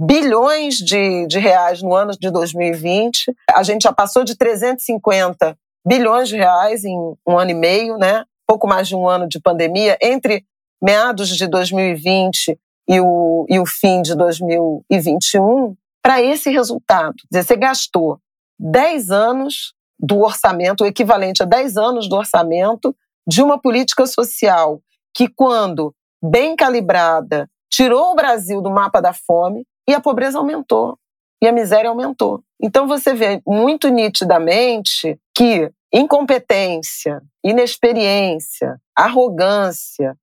[0.00, 3.34] bilhões de, de reais no ano de 2020.
[3.52, 8.24] A gente já passou de 350 bilhões de reais em um ano e meio, né?
[8.46, 9.98] Pouco mais de um ano de pandemia.
[10.00, 10.44] Entre
[10.80, 17.16] meados de 2020 e o, e o fim de 2021, para esse resultado.
[17.30, 18.18] Dizer, você gastou
[18.58, 22.94] 10 anos do orçamento, o equivalente a 10 anos do orçamento
[23.26, 24.80] de uma política social
[25.14, 30.98] que, quando bem calibrada, tirou o Brasil do mapa da fome e a pobreza aumentou
[31.42, 32.42] e a miséria aumentou.
[32.60, 40.16] Então você vê muito nitidamente que incompetência, inexperiência, arrogância,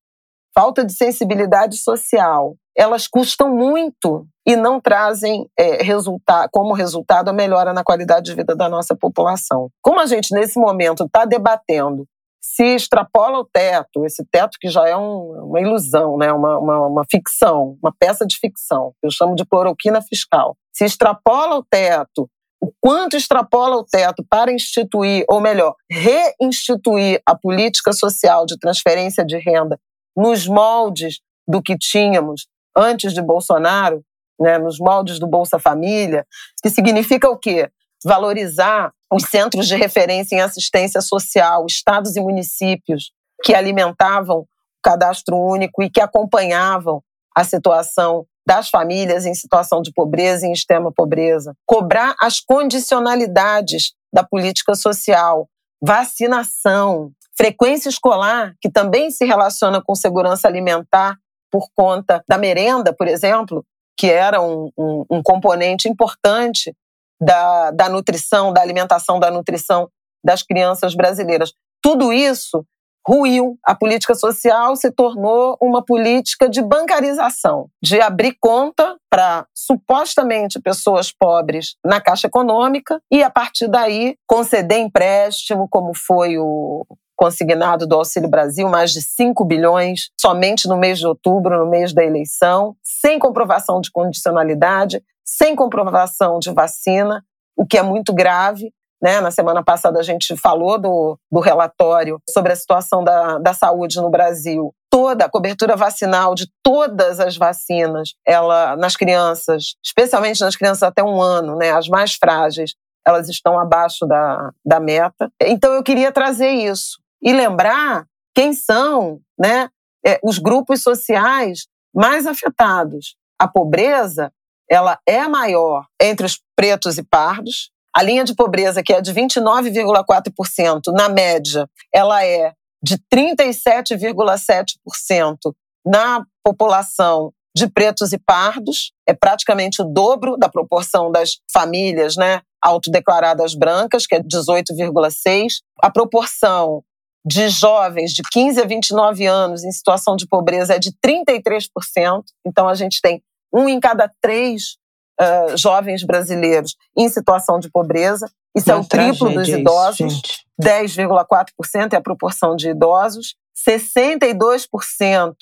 [0.53, 7.33] falta de sensibilidade social, elas custam muito e não trazem é, resultado, como resultado a
[7.33, 9.69] melhora na qualidade de vida da nossa população.
[9.81, 12.05] Como a gente, nesse momento, está debatendo
[12.45, 16.31] se extrapola o teto, esse teto que já é um, uma ilusão, né?
[16.31, 20.55] Uma, uma, uma, ficção, uma peça de ficção, eu chamo de cloroquina fiscal.
[20.71, 22.29] Se extrapola o teto,
[22.61, 29.25] o quanto extrapola o teto para instituir, ou melhor, reinstituir a política social de transferência
[29.25, 29.79] de renda
[30.15, 34.03] nos moldes do que tínhamos antes de Bolsonaro,
[34.39, 36.25] né, nos moldes do Bolsa Família,
[36.61, 37.69] que significa o quê?
[38.03, 43.11] Valorizar os centros de referência em assistência social, estados e municípios
[43.43, 44.47] que alimentavam o
[44.83, 47.01] cadastro único e que acompanhavam
[47.35, 51.55] a situação das famílias em situação de pobreza e em extrema pobreza.
[51.65, 55.49] Cobrar as condicionalidades da política social,
[55.81, 61.17] vacinação, frequência escolar, que também se relaciona com segurança alimentar
[61.51, 63.65] por conta da merenda, por exemplo,
[63.97, 66.75] que era um, um, um componente importante
[67.19, 69.89] da, da nutrição, da alimentação, da nutrição
[70.23, 71.53] das crianças brasileiras.
[71.81, 72.65] Tudo isso
[73.07, 73.57] ruiu.
[73.63, 81.11] A política social se tornou uma política de bancarização, de abrir conta para supostamente pessoas
[81.11, 86.85] pobres na Caixa Econômica e, a partir daí, conceder empréstimo, como foi o,
[87.15, 91.93] consignado do Auxílio Brasil, mais de 5 bilhões, somente no mês de outubro, no mês
[91.93, 97.23] da eleição, sem comprovação de condicionalidade, sem comprovação de vacina,
[97.57, 98.71] o que é muito grave.
[99.01, 99.19] Né?
[99.21, 103.97] Na semana passada a gente falou do, do relatório sobre a situação da, da saúde
[103.97, 104.73] no Brasil.
[104.89, 111.03] Toda a cobertura vacinal de todas as vacinas, ela nas crianças, especialmente nas crianças até
[111.03, 112.73] um ano, né, as mais frágeis,
[113.05, 115.29] elas estão abaixo da, da meta.
[115.41, 118.05] Então eu queria trazer isso e lembrar
[118.35, 119.69] quem são né,
[120.05, 123.15] é, os grupos sociais mais afetados.
[123.39, 124.31] A pobreza
[124.69, 127.69] ela é maior entre os pretos e pardos.
[127.95, 132.53] A linha de pobreza, que é de 29,4%, na média, ela é
[132.83, 135.53] de 37,7%
[135.85, 142.41] na população de pretos e pardos, é praticamente o dobro da proporção das famílias né,
[142.61, 145.47] autodeclaradas brancas, que é 18,6%.
[145.81, 146.83] A proporção
[147.25, 152.23] de jovens de 15 a 29 anos em situação de pobreza é de 33%.
[152.45, 154.77] Então, a gente tem um em cada três
[155.19, 158.29] uh, jovens brasileiros em situação de pobreza.
[158.55, 160.21] Isso Uma é o triplo dos idosos.
[160.61, 163.35] 10,4% é a proporção de idosos.
[163.67, 165.35] 62%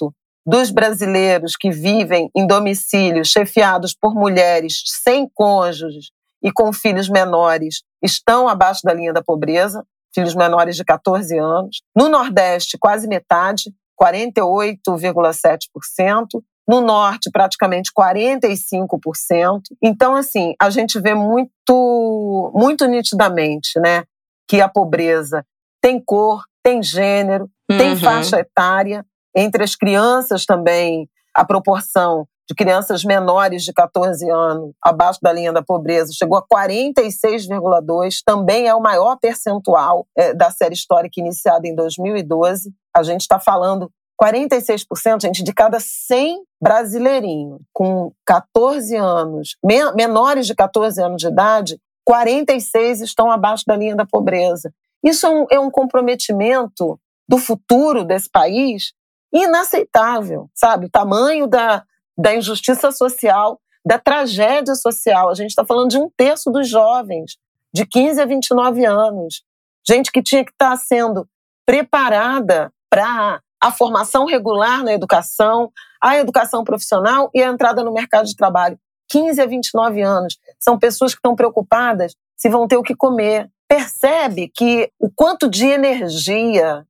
[0.46, 6.12] dos brasileiros que vivem em domicílios chefiados por mulheres sem cônjuges
[6.44, 9.84] e com filhos menores estão abaixo da linha da pobreza
[10.14, 11.82] filhos menores de 14 anos.
[11.96, 16.44] No Nordeste, quase metade, 48,7%.
[16.68, 19.62] No Norte, praticamente 45%.
[19.82, 24.06] Então, assim, a gente vê muito, muito nitidamente, né,
[24.48, 25.46] que a pobreza
[25.82, 27.78] tem cor, tem gênero, uhum.
[27.78, 29.06] tem faixa etária.
[29.36, 35.54] Entre as crianças também, a proporção de crianças menores de 14 anos, abaixo da linha
[35.54, 41.68] da pobreza, chegou a 46,2%, também é o maior percentual é, da série histórica iniciada
[41.68, 42.74] em 2012.
[42.96, 43.90] A gente está falando
[44.22, 49.58] 46%, gente, de cada 100 brasileirinhos com 14 anos,
[49.96, 54.74] menores de 14 anos de idade, 46 estão abaixo da linha da pobreza.
[55.04, 58.94] Isso é um, é um comprometimento do futuro desse país
[59.34, 60.86] inaceitável, sabe?
[60.86, 61.84] O tamanho da,
[62.18, 65.30] da injustiça social, da tragédia social.
[65.30, 67.38] A gente está falando de um terço dos jovens,
[67.74, 69.44] de 15 a 29 anos.
[69.88, 71.28] Gente que tinha que estar tá sendo
[71.66, 78.26] preparada para a formação regular na educação, a educação profissional e a entrada no mercado
[78.26, 78.78] de trabalho.
[79.10, 80.38] 15 a 29 anos.
[80.60, 83.50] São pessoas que estão preocupadas se vão ter o que comer.
[83.68, 86.86] Percebe que o quanto de energia,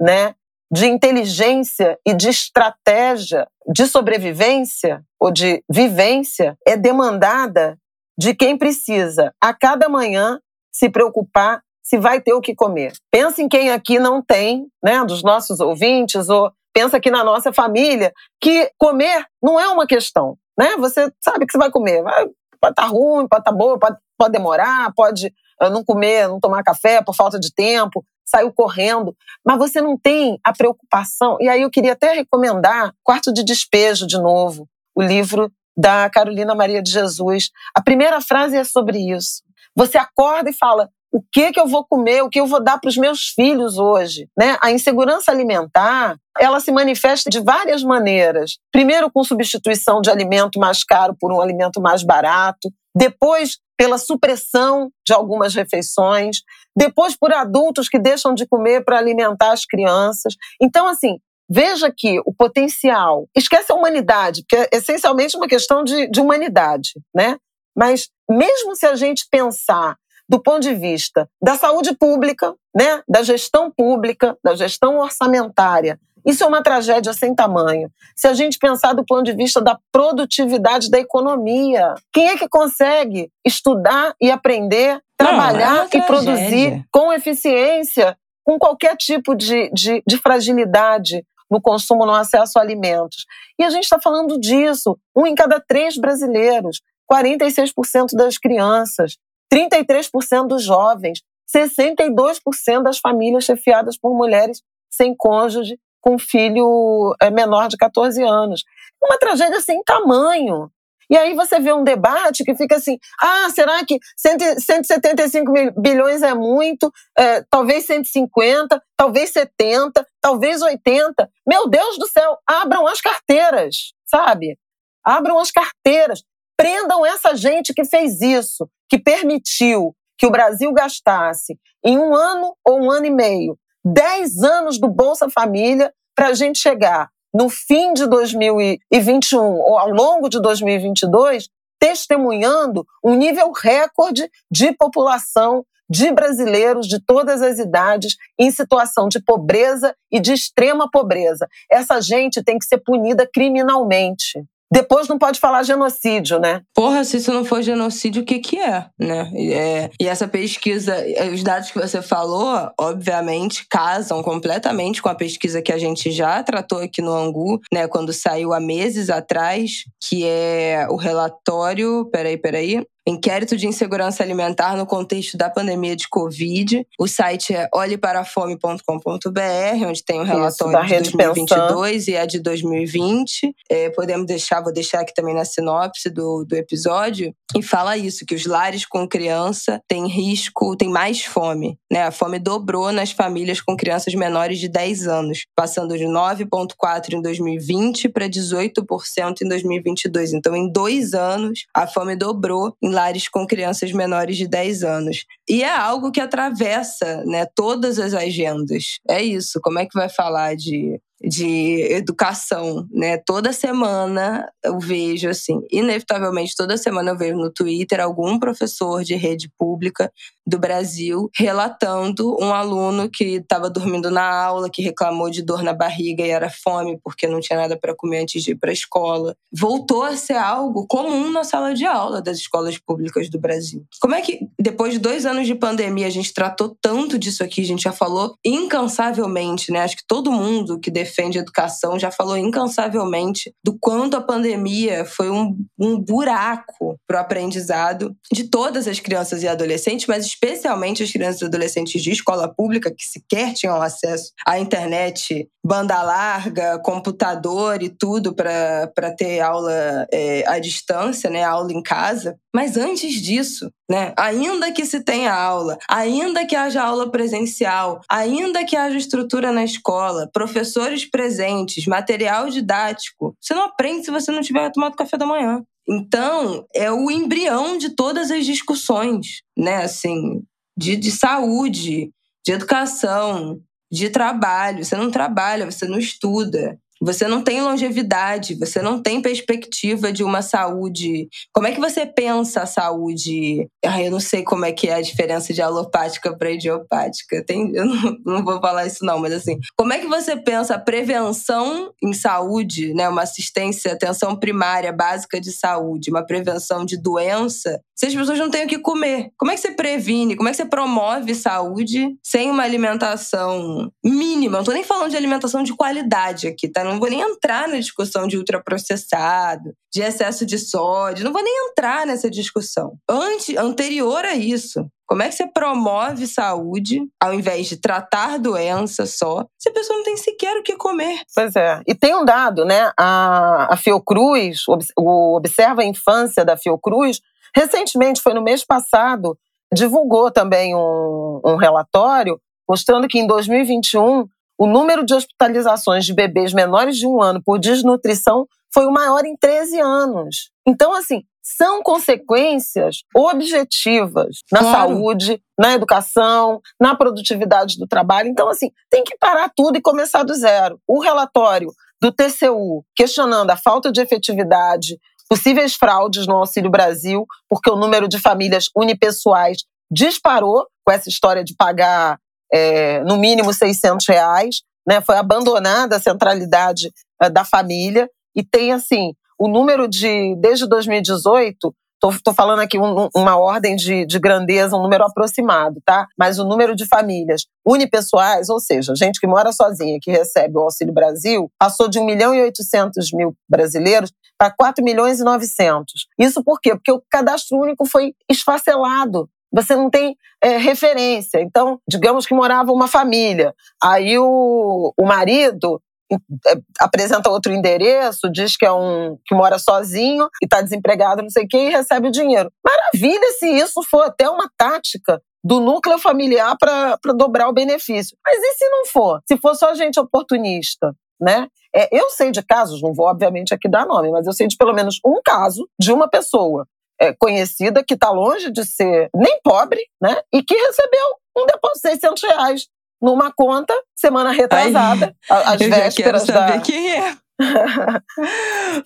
[0.00, 0.34] né,
[0.70, 7.78] de inteligência e de estratégia de sobrevivência ou de vivência é demandada
[8.18, 10.40] de quem precisa a cada manhã
[10.72, 12.92] se preocupar se vai ter o que comer.
[13.10, 17.52] Pensa em quem aqui não tem, né, dos nossos ouvintes, ou pensa aqui na nossa
[17.52, 20.76] família, que comer não é uma questão, né?
[20.76, 22.26] Você sabe que você vai comer, vai,
[22.60, 25.32] pode estar tá ruim, pode estar tá boa, pode, pode demorar, pode
[25.70, 30.38] não comer, não tomar café por falta de tempo, saiu correndo, mas você não tem
[30.44, 31.36] a preocupação.
[31.40, 36.54] E aí eu queria até recomendar Quarto de Despejo de novo, o livro da Carolina
[36.54, 37.50] Maria de Jesus.
[37.74, 39.42] A primeira frase é sobre isso.
[39.74, 42.78] Você acorda e fala: o que que eu vou comer, o que eu vou dar
[42.78, 44.58] para os meus filhos hoje, né?
[44.60, 48.58] A insegurança alimentar, ela se manifesta de várias maneiras.
[48.70, 54.90] Primeiro com substituição de alimento mais caro por um alimento mais barato, depois pela supressão
[55.06, 56.38] de algumas refeições,
[56.76, 60.34] depois por adultos que deixam de comer para alimentar as crianças.
[60.60, 61.18] Então, assim,
[61.48, 63.28] veja que o potencial.
[63.34, 67.38] Esquece a humanidade, porque é essencialmente uma questão de, de humanidade, né?
[67.76, 69.96] Mas mesmo se a gente pensar
[70.28, 76.44] do ponto de vista da saúde pública, né, da gestão pública, da gestão orçamentária, isso
[76.44, 77.90] é uma tragédia sem tamanho.
[78.16, 82.48] Se a gente pensar do ponto de vista da produtividade da economia, quem é que
[82.48, 89.70] consegue estudar e aprender, trabalhar Não, é e produzir com eficiência, com qualquer tipo de,
[89.72, 93.24] de, de fragilidade no consumo, no acesso a alimentos?
[93.58, 94.98] E a gente está falando disso.
[95.16, 99.16] Um em cada três brasileiros, 46% das crianças,
[99.52, 101.22] 33% dos jovens,
[101.54, 105.78] 62% das famílias chefiadas por mulheres sem cônjuge
[106.08, 108.64] com filho é, menor de 14 anos.
[109.02, 110.70] Uma tragédia sem tamanho.
[111.10, 116.32] E aí você vê um debate que fica assim: ah, será que 175 bilhões é
[116.32, 116.90] muito?
[117.16, 121.30] É, talvez 150, talvez 70, talvez 80.
[121.46, 124.58] Meu Deus do céu, abram as carteiras, sabe?
[125.04, 126.22] Abram as carteiras.
[126.56, 132.54] Prendam essa gente que fez isso, que permitiu que o Brasil gastasse em um ano
[132.64, 137.48] ou um ano e meio 10 anos do Bolsa Família para a gente chegar no
[137.48, 141.48] fim de 2021 ou ao longo de 2022
[141.78, 149.22] testemunhando um nível recorde de população de brasileiros de todas as idades em situação de
[149.22, 151.46] pobreza e de extrema pobreza.
[151.70, 154.44] Essa gente tem que ser punida criminalmente.
[154.72, 156.62] Depois não pode falar genocídio, né?
[156.74, 159.30] Porra, se isso não for genocídio, o que que é, né?
[159.34, 160.94] É, e essa pesquisa,
[161.32, 166.42] os dados que você falou, obviamente, casam completamente com a pesquisa que a gente já
[166.42, 167.88] tratou aqui no Angu, né?
[167.88, 174.76] Quando saiu há meses atrás, que é o relatório, peraí, peraí, Inquérito de Insegurança Alimentar
[174.76, 176.86] no contexto da pandemia de Covid.
[176.98, 182.38] O site é olheparafome.com.br, onde tem o um relatório Isso, de 2022 e a de
[182.38, 183.54] 2020.
[183.70, 187.34] É, podemos deixar, vou deixar aqui também na sinopse do, do episódio.
[187.56, 191.78] E fala isso, que os lares com criança têm risco, têm mais fome.
[191.90, 192.02] Né?
[192.02, 197.22] A fome dobrou nas famílias com crianças menores de 10 anos, passando de 9,4% em
[197.22, 200.34] 2020 para 18% em 2022.
[200.34, 205.24] Então, em dois anos, a fome dobrou em lares com crianças menores de 10 anos.
[205.48, 208.98] E é algo que atravessa né, todas as agendas.
[209.08, 209.60] É isso.
[209.62, 213.18] Como é que vai falar de de educação, né?
[213.18, 219.16] Toda semana eu vejo assim, inevitavelmente toda semana eu vejo no Twitter algum professor de
[219.16, 220.12] rede pública
[220.48, 225.74] do Brasil relatando um aluno que estava dormindo na aula, que reclamou de dor na
[225.74, 228.72] barriga e era fome porque não tinha nada para comer antes de ir para a
[228.72, 229.36] escola.
[229.52, 233.84] Voltou a ser algo comum na sala de aula das escolas públicas do Brasil.
[234.00, 237.60] Como é que depois de dois anos de pandemia a gente tratou tanto disso aqui?
[237.60, 239.80] A gente já falou incansavelmente, né?
[239.80, 245.28] Acho que todo mundo que defende educação já falou incansavelmente do quanto a pandemia foi
[245.30, 251.10] um, um buraco para o aprendizado de todas as crianças e adolescentes, mas especialmente as
[251.10, 257.82] crianças e adolescentes de escola pública que sequer tinham acesso à internet, banda larga, computador
[257.82, 262.38] e tudo para ter aula é, à distância, né, aula em casa.
[262.54, 268.64] Mas antes disso, né, ainda que se tenha aula, ainda que haja aula presencial, ainda
[268.64, 274.40] que haja estrutura na escola, professores presentes, material didático, você não aprende se você não
[274.40, 275.62] tiver tomado café da manhã.
[275.88, 279.84] Então, é o embrião de todas as discussões, né?
[279.84, 280.42] Assim,
[280.76, 282.12] de, de saúde,
[282.44, 283.60] de educação,
[283.90, 284.84] de trabalho.
[284.84, 286.78] Você não trabalha, você não estuda.
[287.00, 291.28] Você não tem longevidade, você não tem perspectiva de uma saúde.
[291.52, 293.68] Como é que você pensa a saúde?
[293.82, 297.44] Eu não sei como é que é a diferença de alopática para idiopática.
[297.44, 300.74] Tem, eu não, não, vou falar isso não, mas assim, como é que você pensa
[300.74, 307.00] a prevenção em saúde, né, uma assistência, atenção primária básica de saúde, uma prevenção de
[307.00, 309.30] doença, se as pessoas não têm o que comer?
[309.36, 310.36] Como é que você previne?
[310.36, 314.58] Como é que você promove saúde sem uma alimentação mínima?
[314.58, 316.84] Não tô nem falando de alimentação de qualidade aqui, tá?
[316.92, 321.68] Não vou nem entrar na discussão de ultraprocessado, de excesso de sódio, não vou nem
[321.68, 322.96] entrar nessa discussão.
[323.08, 329.06] Ante, anterior a isso, como é que você promove saúde ao invés de tratar doença
[329.06, 331.20] só, se a pessoa não tem sequer o que comer?
[331.34, 331.80] Pois é.
[331.86, 332.92] E tem um dado, né?
[332.98, 334.64] A, a Fiocruz,
[334.96, 337.20] o Observa a Infância da Fiocruz,
[337.56, 339.38] recentemente, foi no mês passado,
[339.72, 344.28] divulgou também um, um relatório mostrando que em 2021
[344.58, 349.24] o número de hospitalizações de bebês menores de um ano por desnutrição foi o maior
[349.24, 350.50] em 13 anos.
[350.66, 354.88] Então, assim, são consequências objetivas na claro.
[354.88, 358.28] saúde, na educação, na produtividade do trabalho.
[358.28, 360.78] Então, assim, tem que parar tudo e começar do zero.
[360.86, 364.98] O relatório do TCU questionando a falta de efetividade,
[365.28, 369.58] possíveis fraudes no Auxílio Brasil, porque o número de famílias unipessoais
[369.90, 372.18] disparou com essa história de pagar
[372.52, 375.00] é, no mínimo 600 reais, né?
[375.00, 376.90] Foi abandonada a centralidade
[377.20, 383.08] é, da família e tem assim o número de desde 2018 Estou falando aqui um,
[383.14, 386.06] uma ordem de, de, grandeza, um número aproximado, tá?
[386.16, 390.60] Mas o número de famílias unipessoais, ou seja, gente que mora sozinha, que recebe o
[390.60, 396.06] Auxílio Brasil, passou de 1 milhão e 800 mil brasileiros para 4 milhões e 900.
[396.16, 396.76] Isso por quê?
[396.76, 401.40] Porque o cadastro único foi esfacelado você não tem é, referência.
[401.40, 405.80] Então, digamos que morava uma família, aí o, o marido
[406.10, 411.30] é, apresenta outro endereço, diz que é um que mora sozinho e está desempregado, não
[411.30, 412.50] sei o quê, e recebe o dinheiro.
[412.64, 418.16] Maravilha se isso for até uma tática do núcleo familiar para dobrar o benefício.
[418.26, 419.20] Mas e se não for?
[419.26, 421.48] Se for só gente oportunista, né?
[421.74, 424.56] É, eu sei de casos, não vou obviamente aqui dar nome, mas eu sei de
[424.56, 426.66] pelo menos um caso de uma pessoa
[427.00, 430.16] é, conhecida que está longe de ser nem pobre, né?
[430.32, 432.66] E que recebeu um depósito de 600 reais
[433.00, 436.60] numa conta semana retrasada, Ai, às eu vésperas já quero saber da...
[436.60, 437.16] quem é.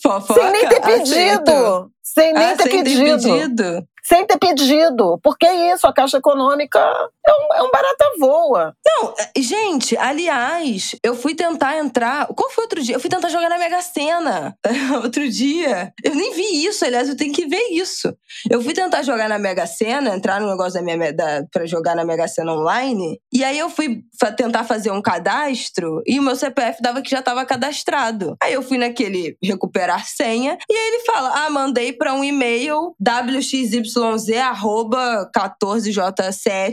[0.03, 1.51] Fofoca, Sem nem ter pedido.
[1.51, 1.91] Aceito.
[2.03, 3.23] sem nem ah, ter sem pedido.
[3.23, 5.19] Ter pedido sem ter pedido.
[5.23, 8.75] Porque é isso, a Caixa Econômica é um, é um barata voa.
[8.85, 12.27] Não, é, gente, aliás, eu fui tentar entrar.
[12.29, 12.97] Qual foi outro dia?
[12.97, 14.57] Eu fui tentar jogar na Mega Sena
[15.03, 15.93] outro dia.
[16.03, 18.15] Eu nem vi isso, aliás, eu tenho que ver isso.
[18.51, 21.95] Eu fui tentar jogar na Mega Sena, entrar no negócio da minha da, pra jogar
[21.95, 23.21] na Mega Sena online.
[23.33, 24.03] E aí eu fui
[24.37, 28.37] tentar fazer um cadastro e o meu CPF dava que já estava cadastrado.
[28.43, 32.95] Aí eu fui naquele recuperar senha e aí ele fala: ah, mandei para um e-mail
[33.01, 36.73] wxy yz14j7,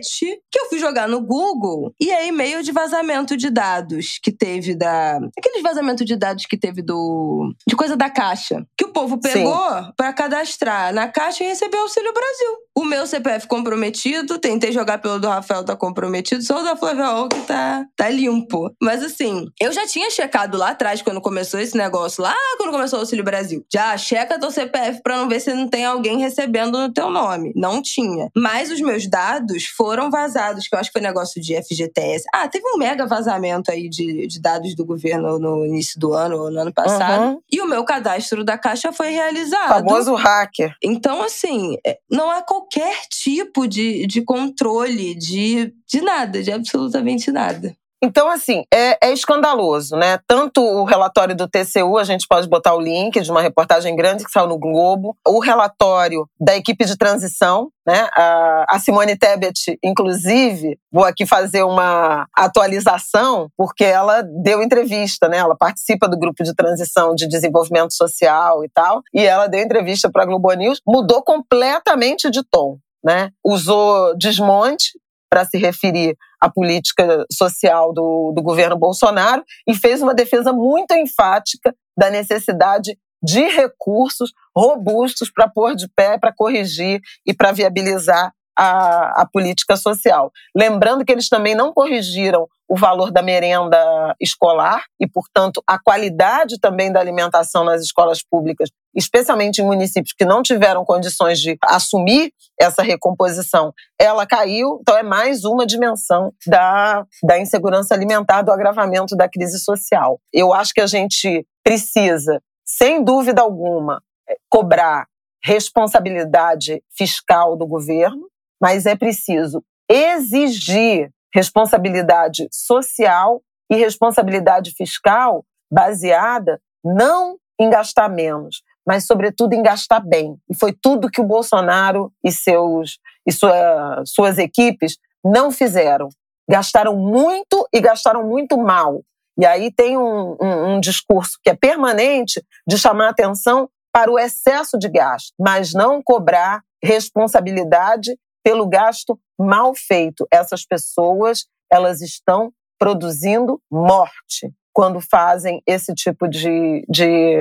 [0.52, 4.76] que eu fui jogar no Google, e é e-mail de vazamento de dados que teve
[4.76, 5.20] da.
[5.38, 7.54] Aqueles vazamentos de dados que teve do.
[7.68, 8.66] de coisa da Caixa.
[8.78, 9.60] Que o povo pegou
[9.96, 12.58] para cadastrar na Caixa e recebeu Auxílio Brasil.
[12.80, 17.28] O meu CPF comprometido, tentei jogar pelo do Rafael, tá comprometido, só o da Flávia
[17.30, 18.74] que tá, tá limpo.
[18.82, 23.00] Mas assim, eu já tinha checado lá atrás, quando começou esse negócio, lá quando começou
[23.00, 23.66] o Auxílio Brasil.
[23.70, 27.52] Já checa teu CPF pra não ver se não tem alguém recebendo no teu nome.
[27.54, 28.30] Não tinha.
[28.34, 32.24] Mas os meus dados foram vazados, que eu acho que foi negócio de FGTS.
[32.34, 36.44] Ah, teve um mega vazamento aí de, de dados do governo no início do ano,
[36.44, 37.24] ou no ano passado.
[37.24, 37.42] Uhum.
[37.52, 39.86] E o meu cadastro da Caixa foi realizado.
[39.86, 40.74] O famoso hacker.
[40.82, 42.69] Então, assim, é, não há qualquer
[43.10, 47.76] tipo de, de controle de, de nada, de absolutamente nada.
[48.02, 50.20] Então, assim, é, é, escandaloso, né?
[50.26, 54.24] Tanto o relatório do TCU, a gente pode botar o link de uma reportagem grande
[54.24, 58.08] que saiu no Globo, o relatório da equipe de transição, né?
[58.16, 65.38] A Simone Tebet, inclusive, vou aqui fazer uma atualização, porque ela deu entrevista, né?
[65.38, 70.10] Ela participa do grupo de transição de desenvolvimento social e tal, e ela deu entrevista
[70.10, 72.78] para a Globo News, mudou completamente de tom.
[73.04, 73.32] Né?
[73.46, 74.92] Usou desmonte
[75.30, 80.94] para se referir à política social do, do governo Bolsonaro e fez uma defesa muito
[80.94, 88.32] enfática da necessidade de recursos robustos para pôr de pé, para corrigir e para viabilizar
[88.58, 90.32] a, a, política social.
[90.56, 96.60] Lembrando que eles também não corrigiram o valor da merenda escolar e, portanto, a qualidade
[96.60, 102.32] também da alimentação nas escolas públicas, especialmente em municípios que não tiveram condições de assumir
[102.60, 104.80] essa recomposição, ela caiu.
[104.82, 110.20] Então, é mais uma dimensão da, da insegurança alimentar, do agravamento da crise social.
[110.34, 114.02] Eu acho que a gente precisa, sem dúvida alguma,
[114.50, 115.08] cobrar
[115.44, 118.28] responsabilidade fiscal do governo,
[118.62, 129.06] mas é preciso exigir responsabilidade social e responsabilidade fiscal baseada não em gastar menos, mas
[129.06, 130.36] sobretudo em gastar bem.
[130.50, 136.10] E foi tudo que o Bolsonaro e seus e sua, suas equipes não fizeram.
[136.50, 139.04] Gastaram muito e gastaram muito mal.
[139.40, 144.18] E aí tem um, um, um discurso que é permanente de chamar atenção para o
[144.18, 150.28] excesso de gasto, mas não cobrar responsabilidade pelo gasto mal feito.
[150.34, 157.36] Essas pessoas, elas estão produzindo morte quando fazem esse tipo de, de,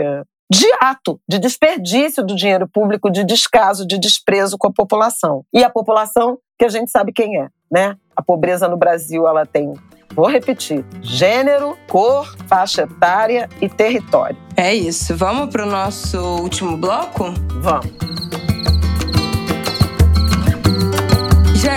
[0.51, 5.45] de ato, de desperdício do dinheiro público, de descaso, de desprezo com a população.
[5.53, 7.97] E a população que a gente sabe quem é, né?
[8.17, 9.75] A pobreza no Brasil, ela tem
[10.15, 14.37] Vou repetir: gênero, cor, faixa etária e território.
[14.57, 15.17] É isso.
[15.17, 17.25] Vamos para o nosso último bloco?
[17.61, 18.28] Vamos.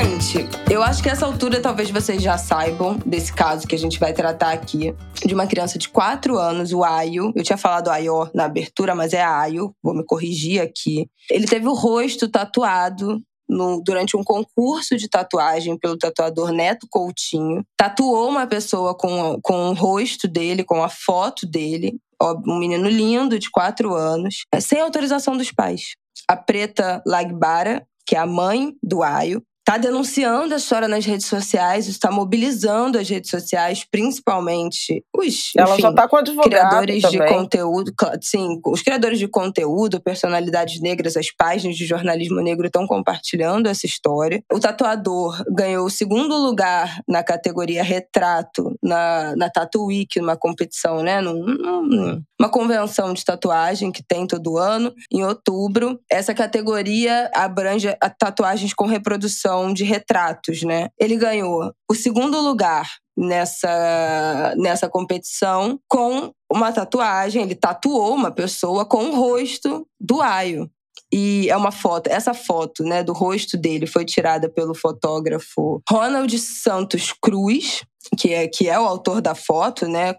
[0.02, 3.99] Gente, eu acho que essa altura talvez vocês já saibam desse caso que a gente
[3.99, 7.32] vai tratar aqui, de uma criança de 4 anos, o Ayo.
[7.36, 11.08] Eu tinha falado Ayo na abertura, mas é Ayo, vou me corrigir aqui.
[11.30, 17.64] Ele teve o rosto tatuado no, durante um concurso de tatuagem pelo tatuador Neto Coutinho.
[17.78, 21.99] Tatuou uma pessoa com, com o rosto dele, com a foto dele.
[22.47, 25.95] Um menino lindo, de 4 anos, sem autorização dos pais.
[26.28, 31.28] A Preta Lagbara, que é a mãe do Ayo, está denunciando a história nas redes
[31.28, 37.01] sociais, está mobilizando as redes sociais, principalmente os Ela enfim, já tá com advogado criadores
[37.01, 37.19] também.
[37.22, 42.86] de conteúdo, sim, os criadores de conteúdo, personalidades negras, as páginas de jornalismo negro estão
[42.86, 44.43] compartilhando essa história.
[44.51, 51.01] O tatuador ganhou o segundo lugar na categoria retrato na, na Tattoo Week, numa competição,
[51.01, 55.99] né, num, num, uma convenção de tatuagem que tem todo ano, em outubro.
[56.09, 57.88] Essa categoria abrange
[58.19, 60.89] tatuagens com reprodução de retratos, né?
[60.99, 62.88] Ele ganhou o segundo lugar
[63.18, 67.43] nessa, nessa competição com uma tatuagem.
[67.43, 70.70] Ele tatuou uma pessoa com o rosto do Aio.
[71.14, 76.39] E é uma foto, essa foto, né, do rosto dele foi tirada pelo fotógrafo Ronald
[76.39, 77.84] Santos Cruz,
[78.18, 80.16] que é, que é o autor da foto, né?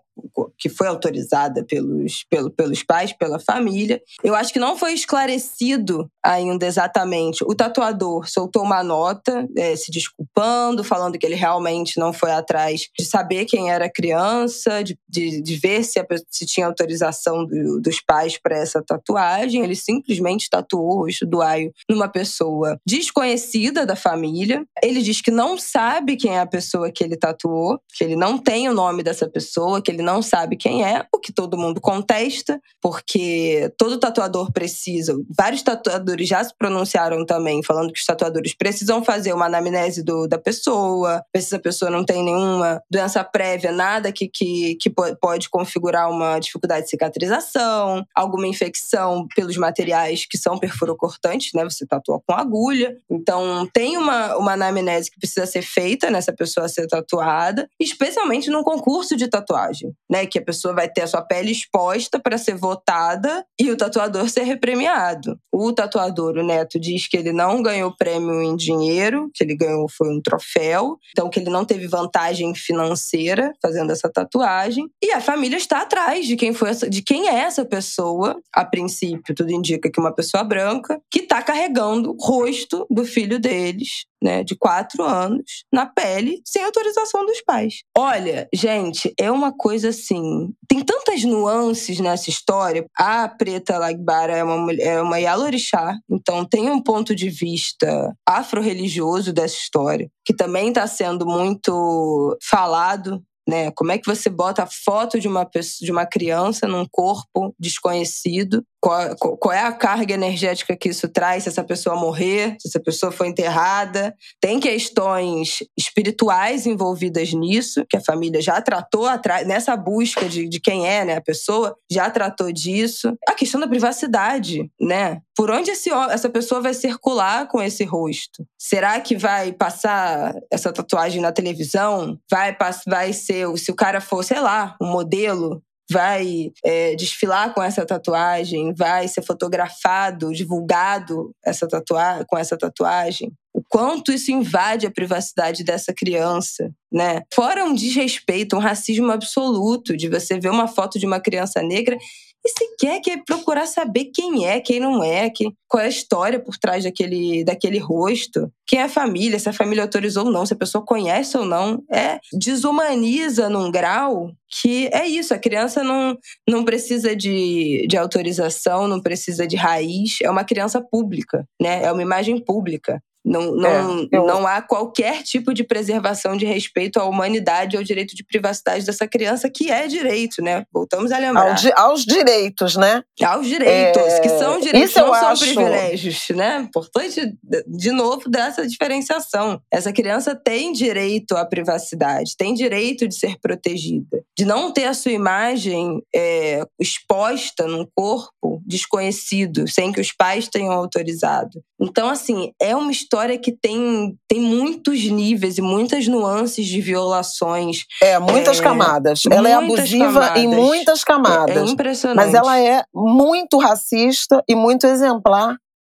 [0.58, 4.00] Que foi autorizada pelos, pelo, pelos pais, pela família.
[4.22, 7.44] Eu acho que não foi esclarecido ainda exatamente.
[7.44, 12.88] O tatuador soltou uma nota é, se desculpando, falando que ele realmente não foi atrás
[12.96, 17.44] de saber quem era a criança, de, de, de ver se, a, se tinha autorização
[17.44, 19.62] do, dos pais para essa tatuagem.
[19.62, 24.64] Ele simplesmente tatuou o rosto do Aio numa pessoa desconhecida da família.
[24.82, 28.38] Ele diz que não sabe quem é a pessoa que ele tatuou, que ele não
[28.38, 31.80] tem o nome dessa pessoa, que ele não sabe quem é, o que todo mundo
[31.80, 35.16] contesta, porque todo tatuador precisa.
[35.30, 40.26] Vários tatuadores já se pronunciaram também, falando que os tatuadores precisam fazer uma anamnese do,
[40.26, 44.90] da pessoa, ver se a pessoa não tem nenhuma doença prévia, nada que, que, que
[45.20, 51.62] pode configurar uma dificuldade de cicatrização, alguma infecção pelos materiais que são perfurocortantes, né?
[51.64, 52.96] Você tatua com agulha.
[53.08, 58.62] Então, tem uma, uma anamnese que precisa ser feita nessa pessoa ser tatuada, especialmente num
[58.62, 60.26] concurso de tatuagem, né?
[60.26, 64.28] Que a pessoa vai ter a sua pele exposta para ser votada e o tatuador
[64.28, 65.38] ser repremiado.
[65.52, 69.88] O tatuador, o Neto, diz que ele não ganhou prêmio em dinheiro, que ele ganhou
[69.88, 74.88] foi um troféu, então que ele não teve vantagem financeira fazendo essa tatuagem.
[75.02, 78.40] E a família está atrás de quem foi essa, de quem é essa pessoa.
[78.54, 83.38] A princípio, tudo indica que uma pessoa branca que está carregando o rosto do filho
[83.38, 87.82] deles né, de quatro anos, na pele, sem autorização dos pais.
[87.96, 90.52] Olha, gente, é uma coisa assim.
[90.68, 92.86] Tem tantas nuances nessa história.
[92.96, 99.32] A Preta Lagbara é uma, é uma Yalorixá, então tem um ponto de vista afro-religioso
[99.32, 103.70] dessa história, que também está sendo muito falado né?
[103.72, 107.54] Como é que você bota a foto de uma pessoa, de uma criança num corpo
[107.58, 108.64] desconhecido?
[108.82, 112.80] Qual, qual, é a carga energética que isso traz se essa pessoa morrer, se essa
[112.80, 114.12] pessoa foi enterrada?
[114.40, 119.06] Tem questões espirituais envolvidas nisso, que a família já tratou
[119.46, 123.16] nessa busca de, de quem é, né, a pessoa, já tratou disso.
[123.28, 125.20] A questão da privacidade, né?
[125.36, 128.44] Por onde esse, essa pessoa vai circular com esse rosto?
[128.58, 132.18] Será que vai passar essa tatuagem na televisão?
[132.28, 132.56] Vai,
[132.86, 135.62] vai ser, se o cara for, sei lá, um modelo,
[135.92, 143.30] vai é, desfilar com essa tatuagem, vai ser fotografado, divulgado essa tatuagem, com essa tatuagem.
[143.54, 147.20] O quanto isso invade a privacidade dessa criança, né?
[147.32, 151.98] Fora um desrespeito, um racismo absoluto de você ver uma foto de uma criança negra
[152.44, 156.40] e sequer quer procurar saber quem é, quem não é, quem, qual é a história
[156.40, 160.44] por trás daquele, daquele rosto, quem é a família, se a família autorizou ou não,
[160.44, 161.82] se a pessoa conhece ou não.
[161.90, 166.18] É, desumaniza num grau que é isso, a criança não,
[166.48, 171.84] não precisa de, de autorização, não precisa de raiz, é uma criança pública, né?
[171.84, 173.02] É uma imagem pública.
[173.24, 174.26] Não, não, é, eu...
[174.26, 178.84] não há qualquer tipo de preservação de respeito à humanidade ou ao direito de privacidade
[178.84, 180.64] dessa criança, que é direito, né?
[180.72, 181.50] Voltamos a lembrar.
[181.50, 183.02] Ao di aos direitos, né?
[183.22, 184.20] Aos direitos, é...
[184.20, 185.44] que são direitos, Isso não são acho...
[185.44, 186.58] privilégios, né?
[186.58, 187.32] Importante,
[187.66, 189.60] de novo, dessa diferenciação.
[189.70, 194.94] Essa criança tem direito à privacidade, tem direito de ser protegida, de não ter a
[194.94, 201.62] sua imagem é, exposta num corpo desconhecido, sem que os pais tenham autorizado.
[201.80, 206.80] Então, assim, é uma história história que tem, tem muitos níveis e muitas nuances de
[206.80, 207.84] violações.
[208.02, 209.20] É, muitas é, camadas.
[209.30, 210.42] Ela é abusiva camadas.
[210.42, 211.56] em muitas camadas.
[211.56, 212.16] É, é impressionante.
[212.16, 215.58] Mas ela é muito racista e muito exemplar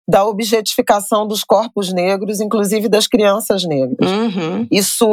[0.08, 4.10] da objetificação dos corpos negros, inclusive das crianças negras.
[4.10, 4.66] Uhum.
[4.70, 5.06] Isso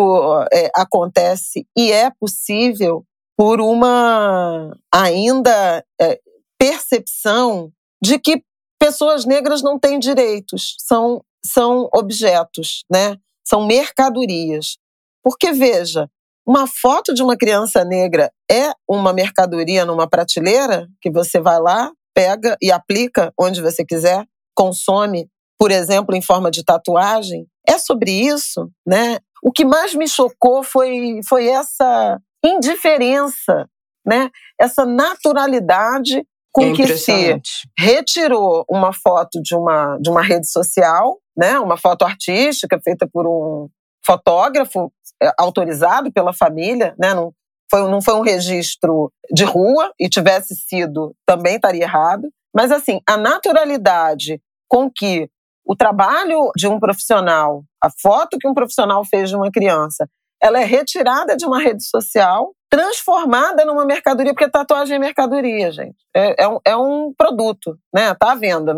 [0.54, 3.04] é, acontece e é possível
[3.38, 6.18] por uma ainda é,
[6.58, 7.72] percepção
[8.02, 8.42] de que
[8.80, 13.18] pessoas negras não têm direitos, são são objetos, né?
[13.48, 14.78] São mercadorias.
[15.24, 16.10] Porque veja,
[16.46, 21.92] uma foto de uma criança negra é uma mercadoria numa prateleira que você vai lá,
[22.14, 24.26] pega e aplica onde você quiser,
[24.56, 27.46] consome, por exemplo, em forma de tatuagem.
[27.68, 29.20] É sobre isso, né?
[29.44, 33.70] O que mais me chocou foi, foi essa indiferença,
[34.06, 34.30] né?
[34.60, 37.42] Essa naturalidade com é que se
[37.78, 43.26] retirou uma foto de uma, de uma rede social né, uma foto artística feita por
[43.26, 43.70] um
[44.06, 44.92] fotógrafo
[45.24, 47.34] é, autorizado pela família, né, não
[47.72, 53.00] foi, não foi um registro de rua e tivesse sido também estaria errado, mas assim
[53.08, 55.30] a naturalidade com que
[55.66, 60.10] o trabalho de um profissional, a foto que um profissional fez de uma criança,
[60.42, 65.98] ela é retirada de uma rede social, transformada numa mercadoria, porque tatuagem é mercadoria, gente.
[66.16, 68.14] É, é, um, é um produto, né?
[68.14, 68.74] Tá à venda.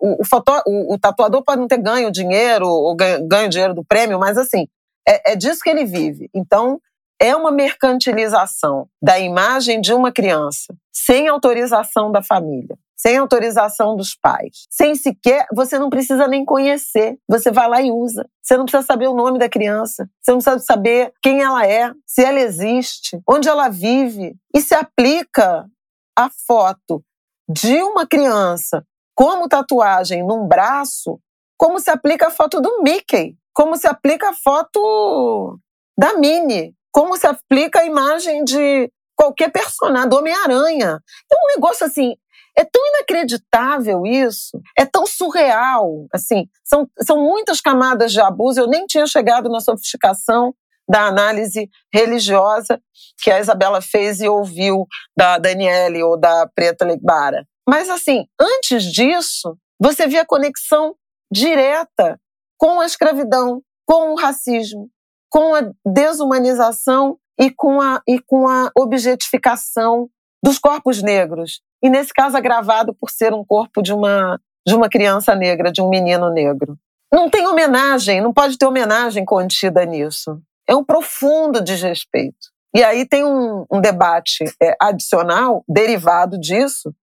[0.00, 0.24] O, o,
[0.66, 4.38] o, o, tatuador pode não ter ganho dinheiro ou ganho, ganho dinheiro do prêmio, mas
[4.38, 4.66] assim,
[5.06, 6.30] é, é, disso que ele vive.
[6.34, 6.80] Então,
[7.20, 14.14] é uma mercantilização da imagem de uma criança sem autorização da família sem autorização dos
[14.14, 18.28] pais, sem sequer, você não precisa nem conhecer, você vai lá e usa.
[18.42, 21.90] Você não precisa saber o nome da criança, você não precisa saber quem ela é,
[22.06, 25.66] se ela existe, onde ela vive, e se aplica
[26.14, 27.02] a foto
[27.48, 28.84] de uma criança
[29.20, 31.20] como tatuagem num braço,
[31.58, 35.58] como se aplica a foto do Mickey, como se aplica a foto
[35.94, 40.98] da Minnie, como se aplica a imagem de qualquer personagem, do Homem-Aranha.
[41.30, 42.14] É um negócio assim,
[42.56, 48.58] é tão inacreditável isso, é tão surreal, assim, são, são muitas camadas de abuso.
[48.58, 50.54] Eu nem tinha chegado na sofisticação
[50.88, 52.80] da análise religiosa
[53.22, 57.46] que a Isabela fez e ouviu da Daniele ou da Preta Legbara.
[57.68, 60.94] Mas, assim, antes disso, você via conexão
[61.32, 62.20] direta
[62.58, 64.88] com a escravidão, com o racismo,
[65.30, 70.08] com a desumanização e com a, e com a objetificação
[70.42, 74.90] dos corpos negros e nesse caso agravado por ser um corpo de uma de uma
[74.90, 76.76] criança negra, de um menino negro.
[77.10, 80.38] Não tem homenagem, não pode ter homenagem contida nisso.
[80.68, 82.50] É um profundo desrespeito.
[82.76, 86.94] E aí tem um, um debate é, adicional derivado disso,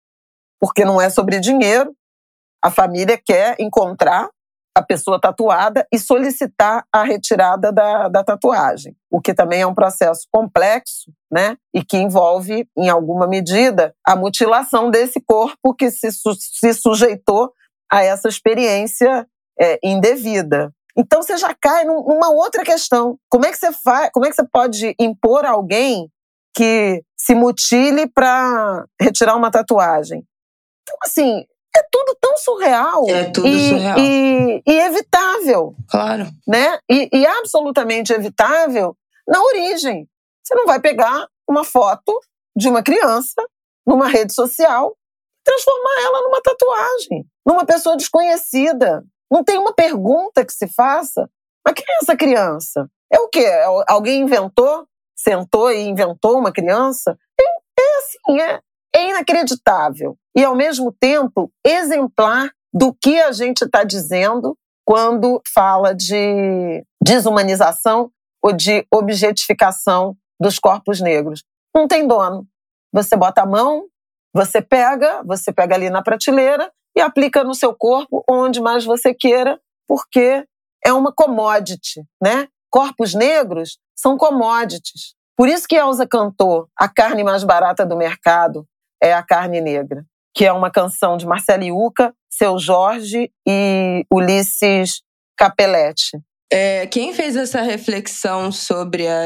[0.59, 1.95] porque não é sobre dinheiro.
[2.63, 4.29] A família quer encontrar
[4.77, 9.73] a pessoa tatuada e solicitar a retirada da, da tatuagem, o que também é um
[9.73, 11.57] processo complexo, né?
[11.73, 17.51] E que envolve, em alguma medida, a mutilação desse corpo que se, se sujeitou
[17.91, 19.27] a essa experiência
[19.59, 20.71] é, indevida.
[20.95, 23.17] Então você já cai numa outra questão.
[23.29, 24.11] Como é que você faz?
[24.13, 26.07] Como é que você pode impor a alguém
[26.55, 30.23] que se mutile para retirar uma tatuagem?
[30.87, 33.03] Então, assim, é tudo tão surreal.
[33.09, 33.99] É tudo e, surreal.
[33.99, 35.75] E, e, evitável.
[35.89, 36.27] Claro.
[36.47, 36.79] Né?
[36.89, 38.95] E, e absolutamente evitável
[39.27, 40.07] na origem.
[40.41, 42.17] Você não vai pegar uma foto
[42.55, 43.45] de uma criança
[43.85, 44.95] numa rede social
[45.39, 49.03] e transformar ela numa tatuagem, numa pessoa desconhecida.
[49.29, 51.29] Não tem uma pergunta que se faça.
[51.65, 52.89] Mas quem é essa criança?
[53.11, 53.43] É o quê?
[53.43, 54.87] É alguém inventou?
[55.17, 57.17] Sentou e inventou uma criança?
[57.39, 58.61] É, é assim, é
[58.97, 66.83] inacreditável e, ao mesmo tempo, exemplar do que a gente está dizendo quando fala de
[67.03, 71.43] desumanização ou de objetificação dos corpos negros.
[71.75, 72.47] Não tem dono.
[72.93, 73.85] Você bota a mão,
[74.33, 79.13] você pega, você pega ali na prateleira e aplica no seu corpo onde mais você
[79.13, 80.45] queira, porque
[80.85, 82.47] é uma commodity, né?
[82.71, 85.15] Corpos negros são commodities.
[85.35, 88.65] Por isso que Elsa cantou a carne mais barata do mercado,
[89.01, 95.01] é a carne negra, que é uma canção de Marcelo Iuca, Seu Jorge e Ulisses
[95.37, 96.19] Capelletti.
[96.51, 99.23] É, quem fez essa reflexão sobre a,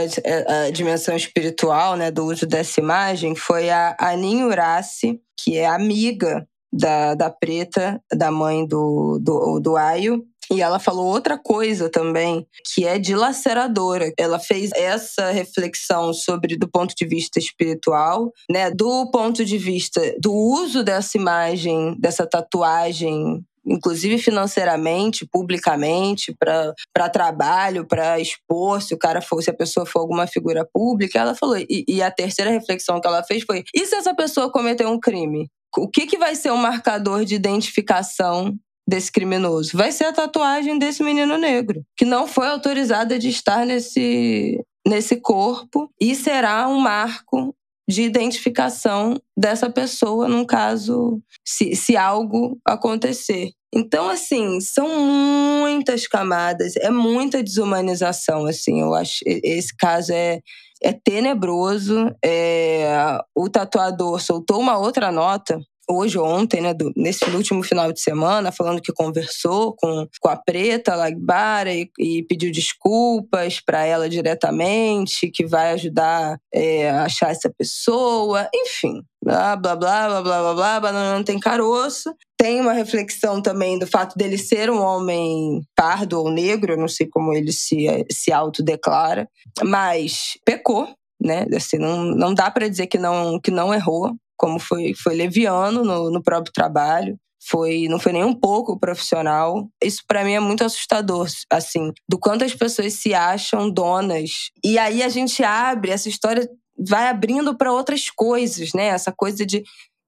[0.66, 6.48] a, dimensão espiritual né, do uso dessa imagem foi a Aninha Uraci, que é amiga
[6.72, 12.46] da, da Preta, da mãe do, do, do Ayo, e ela falou outra coisa também,
[12.74, 14.12] que é dilaceradora.
[14.18, 20.02] Ela fez essa reflexão sobre do ponto de vista espiritual, né, do ponto de vista
[20.20, 28.98] do uso dessa imagem, dessa tatuagem inclusive financeiramente, publicamente, para trabalho, para expor, se o
[28.98, 31.58] cara for, se a pessoa for alguma figura pública, ela falou.
[31.58, 35.00] E, e, a terceira reflexão que ela fez foi: e se essa pessoa cometeu um
[35.00, 35.48] crime?
[35.78, 38.56] O que, que vai ser um marcador de identificação
[38.88, 39.78] desse criminoso?
[39.78, 45.18] Vai ser a tatuagem desse menino negro, que não foi autorizada de estar nesse, nesse
[45.18, 47.56] corpo e será um marco
[47.90, 53.52] de identificação dessa pessoa num caso, se, se algo acontecer.
[53.74, 59.20] Então, assim, são muitas camadas, é muita desumanização, assim, eu acho.
[59.26, 60.42] Esse caso é,
[60.82, 62.14] é tenebroso.
[62.24, 65.60] É, o tatuador soltou uma outra nota
[65.92, 70.30] hoje ou ontem, né, do, nesse último final de semana, falando que conversou com, com
[70.30, 77.04] a Preta Lagbara e, e pediu desculpas para ela diretamente, que vai ajudar é, a
[77.04, 79.02] achar essa pessoa, enfim.
[79.24, 82.12] Blá, blá, blá, blá, blá, blá, blá, banana não tem caroço.
[82.36, 86.88] Tem uma reflexão também do fato dele ser um homem pardo ou negro, eu não
[86.88, 89.30] sei como ele se, se autodeclara,
[89.64, 90.88] mas pecou,
[91.22, 91.46] né?
[91.56, 95.84] Assim, não, não dá para dizer que não, que não errou como foi, foi leviano
[95.84, 97.16] no, no próprio trabalho
[97.48, 99.68] foi não foi nem um pouco profissional.
[99.84, 104.30] Isso para mim é muito assustador, assim, do quanto as pessoas se acham donas.
[104.64, 108.88] E aí a gente abre essa história vai abrindo para outras coisas, né?
[108.88, 109.64] Essa coisa de,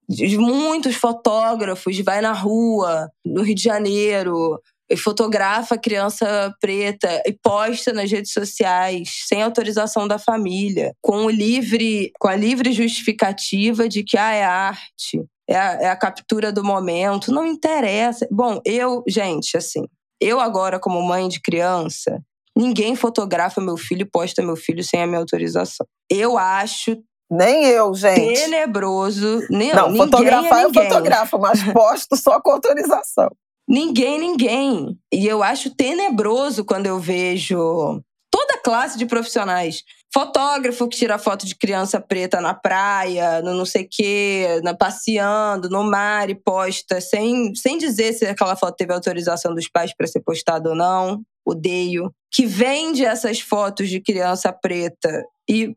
[0.08, 4.60] de muitos fotógrafos vai na rua no Rio de Janeiro
[4.96, 11.30] fotografa a criança preta e posta nas redes sociais sem autorização da família, com o
[11.30, 16.52] livre, com a livre justificativa de que ah, é arte, é a, é a captura
[16.52, 18.26] do momento, não interessa.
[18.30, 19.84] Bom, eu, gente, assim,
[20.20, 22.20] eu agora como mãe de criança,
[22.56, 25.86] ninguém fotografa meu filho e posta meu filho sem a minha autorização.
[26.10, 26.96] Eu acho
[27.30, 28.34] nem eu, gente.
[28.34, 29.46] Tenebroso.
[29.50, 33.28] Nem, não, ninguém fotografar é eu fotografo, mas posto só com autorização.
[33.68, 34.98] Ninguém, ninguém.
[35.12, 39.82] E eu acho tenebroso quando eu vejo toda classe de profissionais.
[40.12, 44.74] Fotógrafo que tira foto de criança preta na praia, no não sei o quê, na,
[44.74, 49.94] passeando, no mar e posta, sem, sem dizer se aquela foto teve autorização dos pais
[49.96, 51.22] para ser postada ou não.
[51.44, 52.12] Odeio.
[52.30, 55.74] Que vende essas fotos de criança preta e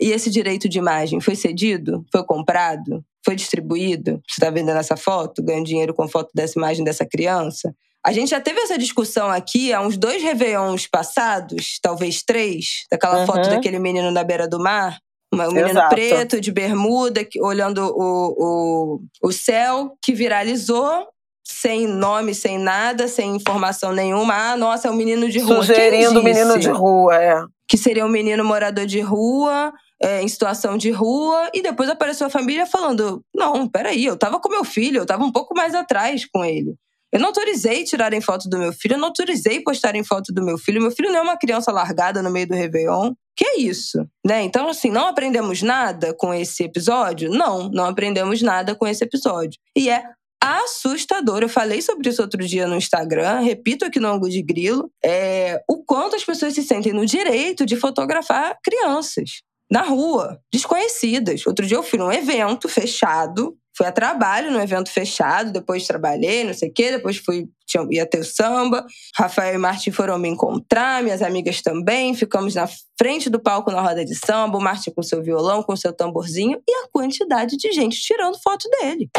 [0.00, 2.04] e esse direito de imagem foi cedido?
[2.10, 3.04] Foi comprado?
[3.26, 4.22] Foi distribuído?
[4.24, 5.42] Você está vendendo essa foto?
[5.42, 7.74] Ganha dinheiro com foto dessa imagem dessa criança?
[8.06, 13.18] A gente já teve essa discussão aqui há uns dois Réveillons passados, talvez três, daquela
[13.18, 13.26] uhum.
[13.26, 15.00] foto daquele menino na beira do mar.
[15.34, 15.92] Um menino Exato.
[15.92, 21.08] preto, de bermuda, olhando o, o, o céu, que viralizou,
[21.42, 24.52] sem nome, sem nada, sem informação nenhuma.
[24.52, 25.56] Ah, nossa, é um menino de rua.
[25.56, 27.42] Sugerindo o menino de rua, é.
[27.68, 29.72] Que seria um menino morador de rua,
[30.02, 34.40] é, em situação de rua, e depois apareceu a família falando: não, peraí, eu tava
[34.40, 36.74] com meu filho, eu tava um pouco mais atrás com ele.
[37.12, 40.58] Eu não autorizei tirarem foto do meu filho, eu não autorizei postarem foto do meu
[40.58, 40.82] filho.
[40.82, 43.14] Meu filho não é uma criança largada no meio do Réveillon.
[43.34, 44.06] Que é isso?
[44.26, 44.42] Né?
[44.42, 47.30] Então, assim, não aprendemos nada com esse episódio?
[47.30, 49.58] Não, não aprendemos nada com esse episódio.
[49.76, 50.04] E é
[50.42, 51.42] assustador.
[51.42, 55.62] Eu falei sobre isso outro dia no Instagram, repito aqui no ângulo de grilo, é,
[55.68, 61.46] o quanto as pessoas se sentem no direito de fotografar crianças na rua, desconhecidas.
[61.46, 66.44] Outro dia eu fui num evento fechado, fui a trabalho num evento fechado, depois trabalhei,
[66.44, 68.86] não sei o quê, depois fui, tinha, ia ter o samba.
[69.16, 73.80] Rafael e Martin foram me encontrar, minhas amigas também, ficamos na frente do palco na
[73.82, 77.72] roda de samba, o Martin com seu violão, com seu tamborzinho, e a quantidade de
[77.72, 79.10] gente tirando foto dele.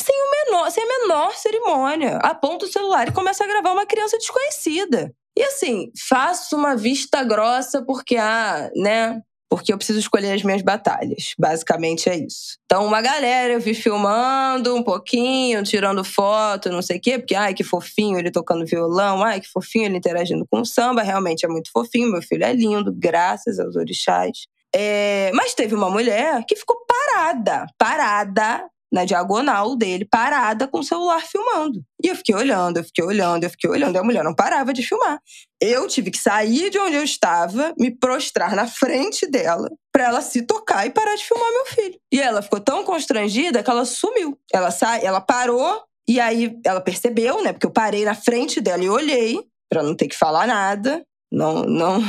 [0.00, 2.16] Sem, o menor, sem a menor cerimônia.
[2.18, 5.12] Aponta o celular e começa a gravar uma criança desconhecida.
[5.36, 10.62] E assim, faço uma vista grossa porque, ah, né, porque eu preciso escolher as minhas
[10.62, 11.34] batalhas.
[11.38, 12.58] Basicamente é isso.
[12.64, 17.34] Então, uma galera eu vi filmando um pouquinho, tirando foto, não sei o quê, porque,
[17.34, 21.02] ai, que fofinho ele tocando violão, ai, que fofinho ele interagindo com o samba.
[21.02, 24.46] Realmente é muito fofinho, meu filho é lindo, graças aos orixás.
[24.74, 25.30] É...
[25.32, 31.20] Mas teve uma mulher que ficou parada, parada, na diagonal dele, parada com o celular
[31.22, 31.82] filmando.
[32.02, 34.72] E eu fiquei olhando, eu fiquei olhando, eu fiquei olhando, e a mulher não parava
[34.72, 35.20] de filmar.
[35.60, 40.20] Eu tive que sair de onde eu estava, me prostrar na frente dela, para ela
[40.20, 41.98] se tocar e parar de filmar meu filho.
[42.12, 44.38] E ela ficou tão constrangida que ela sumiu.
[44.52, 47.52] Ela sai, ela parou e aí ela percebeu, né?
[47.52, 51.04] Porque eu parei na frente dela e olhei para não ter que falar nada.
[51.32, 52.00] Não, não,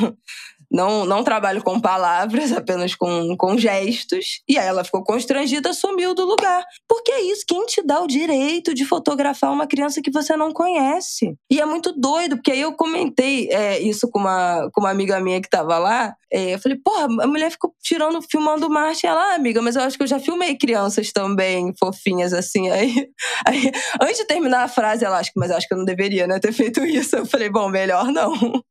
[0.71, 4.41] não, não trabalho com palavras, apenas com, com gestos.
[4.47, 6.63] E aí ela ficou constrangida, sumiu do lugar.
[6.87, 10.51] Porque é isso, quem te dá o direito de fotografar uma criança que você não
[10.51, 11.35] conhece?
[11.49, 15.19] E é muito doido, porque aí eu comentei é, isso com uma, com uma amiga
[15.19, 16.13] minha que tava lá.
[16.31, 19.07] É, eu falei, porra, a mulher ficou tirando, filmando Marte.
[19.07, 22.69] Ela, ah, amiga, mas eu acho que eu já filmei crianças também, fofinhas assim.
[22.77, 22.93] Aí,
[23.45, 26.39] aí antes de terminar a frase, ela acha, mas acho que eu não deveria, né,
[26.39, 27.15] ter feito isso.
[27.15, 28.33] Eu falei, bom, melhor não.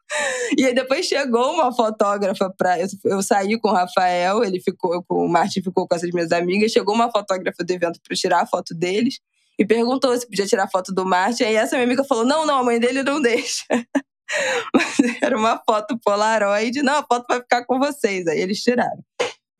[0.56, 4.60] E aí depois chegou uma foto fotógrafa para eu, eu, saí com o Rafael, ele
[4.60, 8.16] ficou com o Martin ficou com essas minhas amigas, chegou uma fotógrafa do evento para
[8.16, 9.18] tirar a foto deles
[9.58, 11.44] e perguntou se podia tirar foto do Martin.
[11.44, 13.64] Aí essa minha amiga falou: "Não, não, a mãe dele não deixa".
[14.74, 18.26] Mas era uma foto Polaroid, não, a foto vai ficar com vocês.
[18.26, 19.02] Aí eles tiraram.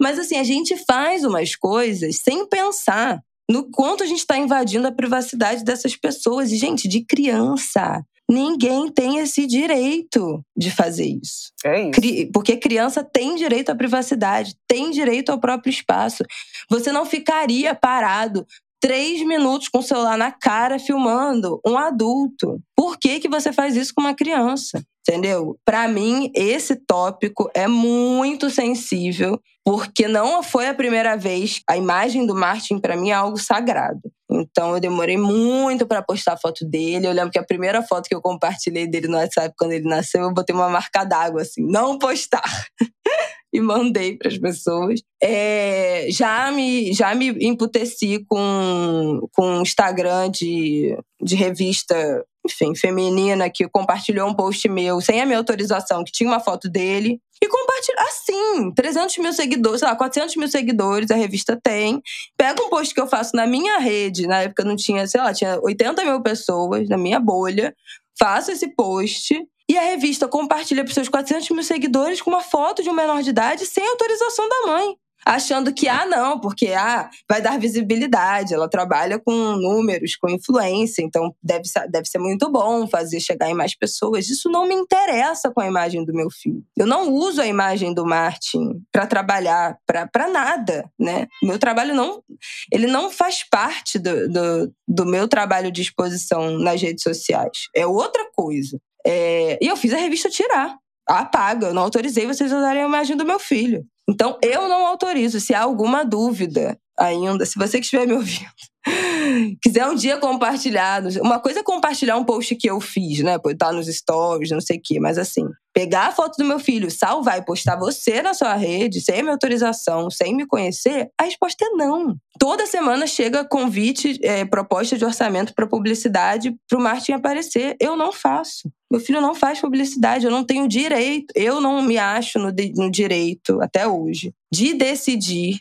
[0.01, 4.87] Mas assim, a gente faz umas coisas sem pensar no quanto a gente está invadindo
[4.87, 6.51] a privacidade dessas pessoas.
[6.51, 8.05] E, gente, de criança.
[8.29, 11.53] Ninguém tem esse direito de fazer isso.
[11.65, 12.31] É isso.
[12.33, 16.25] Porque criança tem direito à privacidade, tem direito ao próprio espaço.
[16.69, 18.45] Você não ficaria parado
[18.81, 22.61] três minutos com o celular na cara filmando um adulto.
[22.75, 24.83] Por que, que você faz isso com uma criança?
[25.09, 25.57] Entendeu?
[25.65, 31.61] Para mim, esse tópico é muito sensível, porque não foi a primeira vez.
[31.69, 34.01] A imagem do Martin, para mim, é algo sagrado.
[34.31, 37.07] Então, eu demorei muito para postar a foto dele.
[37.07, 40.23] Eu lembro que a primeira foto que eu compartilhei dele no WhatsApp quando ele nasceu,
[40.23, 42.43] eu botei uma marca d'água, assim, não postar.
[43.53, 45.01] e mandei para as pessoas.
[45.23, 53.69] É, já me já me emputeci com com Instagram de, de revista enfim, feminina que
[53.69, 57.21] compartilhou um post meu sem a minha autorização, que tinha uma foto dele.
[57.43, 62.03] E compartilhou, assim, 300 mil seguidores, sei lá, 400 mil seguidores a revista tem.
[62.37, 65.33] Pega um post que eu faço na minha rede, na época não tinha, sei lá,
[65.35, 67.75] tinha 80 mil pessoas na minha bolha
[68.19, 69.35] faço esse post
[69.69, 73.23] e a revista compartilha para seus 400 mil seguidores com uma foto de um menor
[73.23, 74.97] de idade sem autorização da mãe
[75.27, 81.03] achando que, ah, não, porque ah, vai dar visibilidade, ela trabalha com números, com influência,
[81.03, 84.29] então deve ser, deve ser muito bom fazer chegar em mais pessoas.
[84.29, 86.63] Isso não me interessa com a imagem do meu filho.
[86.77, 91.27] Eu não uso a imagem do Martin para trabalhar, para nada, né?
[91.43, 92.23] Meu trabalho não.
[92.71, 97.69] Ele não faz parte do, do, do meu trabalho de exposição nas redes sociais.
[97.75, 98.79] É outra coisa.
[99.05, 100.77] É, e eu fiz a revista tirar.
[101.09, 103.85] Apaga, eu não autorizei vocês usarem a imagem do meu filho.
[104.09, 105.41] Então, eu não autorizo.
[105.41, 108.47] Se há alguma dúvida ainda, se você que estiver me ouvindo,
[109.63, 111.03] quiser um dia compartilhar.
[111.21, 113.37] Uma coisa é compartilhar um post que eu fiz, né?
[113.59, 115.01] Tá nos stories, não sei o quê.
[115.01, 115.45] Mas assim,
[115.75, 119.35] pegar a foto do meu filho, salvar e postar você na sua rede, sem minha
[119.35, 122.17] autorização, sem me conhecer, a resposta é não.
[122.39, 127.77] Toda semana chega convite, é, proposta de orçamento para publicidade para o Martin aparecer.
[127.81, 128.71] Eu não faço.
[128.91, 132.91] Meu filho não faz publicidade, eu não tenho direito, eu não me acho no, no
[132.91, 135.61] direito, até hoje, de decidir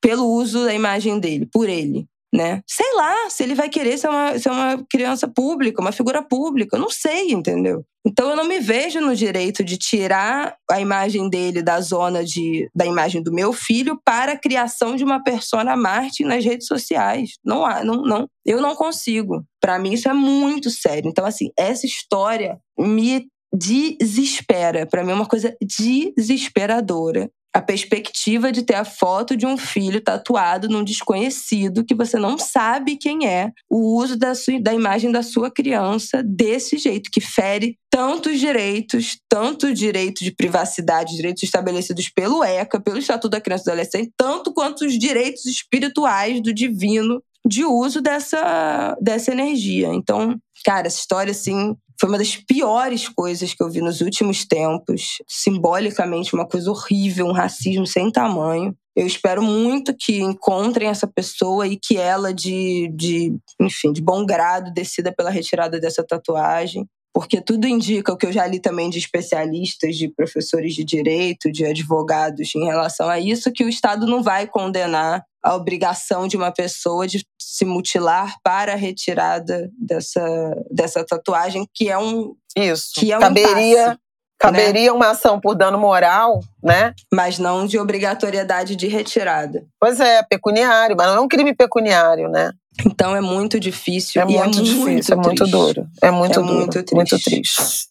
[0.00, 2.62] pelo uso da imagem dele, por ele né?
[2.66, 6.76] Sei lá se ele vai querer ser uma, ser uma criança pública, uma figura pública,
[6.76, 7.84] eu não sei, entendeu?
[8.04, 12.68] Então eu não me vejo no direito de tirar a imagem dele da zona de,
[12.74, 17.38] da imagem do meu filho para a criação de uma persona Marte nas redes sociais.
[17.44, 18.28] Não há, não, não.
[18.44, 19.44] Eu não consigo.
[19.60, 21.08] Para mim isso é muito sério.
[21.08, 24.86] Então assim, essa história me desespera.
[24.86, 30.00] Para mim é uma coisa desesperadora a perspectiva de ter a foto de um filho
[30.00, 35.12] tatuado num desconhecido que você não sabe quem é, o uso da, sua, da imagem
[35.12, 42.08] da sua criança desse jeito, que fere tantos direitos, tanto direito de privacidade, direitos estabelecidos
[42.08, 46.52] pelo ECA, pelo Estatuto da Criança e do Adolescente, tanto quanto os direitos espirituais do
[46.52, 49.88] divino de uso dessa, dessa energia.
[49.94, 54.44] Então, cara, essa história, assim, foi uma das piores coisas que eu vi nos últimos
[54.44, 55.18] tempos.
[55.28, 58.74] Simbolicamente, uma coisa horrível, um racismo sem tamanho.
[58.96, 64.24] Eu espero muito que encontrem essa pessoa e que ela, de, de, enfim, de bom
[64.24, 66.86] grado, decida pela retirada dessa tatuagem.
[67.14, 71.52] Porque tudo indica, o que eu já li também de especialistas, de professores de direito,
[71.52, 76.36] de advogados em relação a isso, que o Estado não vai condenar a obrigação de
[76.36, 80.24] uma pessoa de se mutilar para a retirada dessa,
[80.72, 82.34] dessa tatuagem, que é um.
[82.56, 82.92] Isso.
[82.94, 83.98] Que é um caberia, impasse,
[84.46, 84.92] caberia né?
[84.92, 86.94] uma ação por dano moral, né?
[87.12, 89.64] Mas não de obrigatoriedade de retirada.
[89.80, 92.50] Pois é, pecuniário, mas não é um crime pecuniário, né?
[92.86, 94.20] Então é muito difícil.
[94.20, 95.86] É muito, é difícil, muito é muito duro.
[96.02, 96.54] É muito é duro.
[96.54, 96.94] Muito triste.
[96.94, 97.86] Muito triste.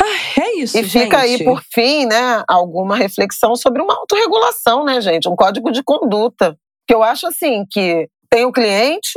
[0.00, 1.04] Ah, é isso, E gente.
[1.04, 5.28] fica aí, por fim, né, alguma reflexão sobre uma autorregulação, né, gente?
[5.28, 6.56] Um código de conduta.
[6.86, 9.12] Que eu acho assim, que tem o cliente,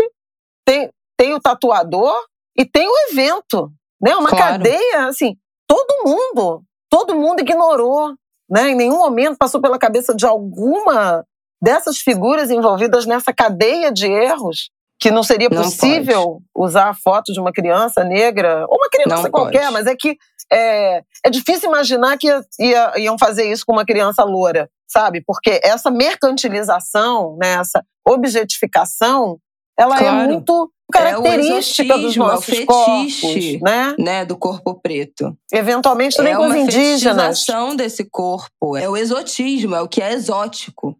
[0.63, 2.15] tem, tem o tatuador
[2.55, 3.71] e tem o evento.
[3.99, 4.15] Né?
[4.15, 4.53] Uma Claro.
[4.53, 5.35] cadeia, assim,
[5.67, 8.13] todo mundo, todo mundo ignorou.
[8.49, 8.69] Né?
[8.71, 11.25] Em nenhum momento passou pela cabeça de alguma
[11.61, 17.31] dessas figuras envolvidas nessa cadeia de erros que não seria Não possível usar a foto
[17.33, 19.73] de uma criança negra, ou uma criança Não qualquer, pode.
[19.73, 20.17] mas é que
[20.51, 25.21] é, é difícil imaginar que ia- ia- iam fazer isso com uma criança loura, sabe?
[25.25, 29.37] Porque essa mercantilização, né, essa objetificação,
[29.77, 30.29] ela é Claro.
[30.29, 32.65] muito característica dos exotismo, é o nossos fetiche.
[32.65, 33.95] corpos, né?
[33.99, 35.37] Né, do corpo preto.
[35.51, 37.39] Eventualmente também é com os indígenas.
[37.39, 38.77] fetichização desse corpo.
[38.77, 40.97] É o exotismo, é o que é exótico.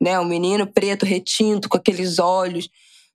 [0.00, 0.18] Né?
[0.18, 2.68] O menino preto, retinto, com aqueles olhos.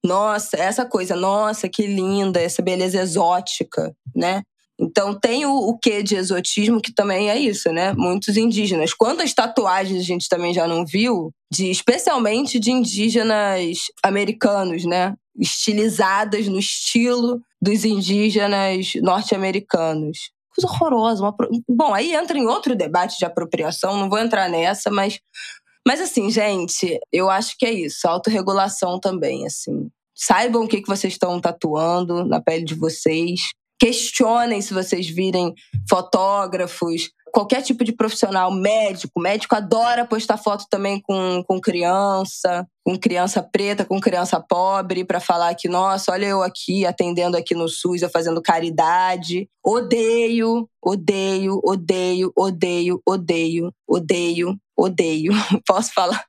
[0.04, 4.44] Nossa, essa coisa, nossa, que linda, essa beleza exótica, né?
[4.80, 7.94] Então tem o, o quê de exotismo que também é isso, né?
[7.94, 8.94] Muitos indígenas.
[8.94, 15.16] Quantas tatuagens a gente também já não viu, de especialmente de indígenas americanos, né?
[15.38, 20.32] Estilizadas no estilo dos indígenas norte-americanos.
[20.56, 21.22] Coisa horrorosa.
[21.22, 21.36] uma
[21.68, 25.20] Bom, aí entra em outro debate de apropriação, não vou entrar nessa, mas
[25.88, 29.88] mas assim, gente, eu acho que é isso, autorregulação também, assim.
[30.16, 33.42] Saibam o que, que vocês estão tatuando na pele de vocês.
[33.78, 35.54] Questionem se vocês virem
[35.88, 39.20] fotógrafos, qualquer tipo de profissional, médico.
[39.20, 45.20] Médico adora postar foto também com, com criança, com criança preta, com criança pobre, para
[45.20, 49.50] falar que, nossa, olha eu aqui atendendo aqui no SUS, eu fazendo caridade.
[49.62, 55.34] Odeio, odeio, odeio, odeio, odeio, odeio, odeio.
[55.68, 56.24] Posso falar?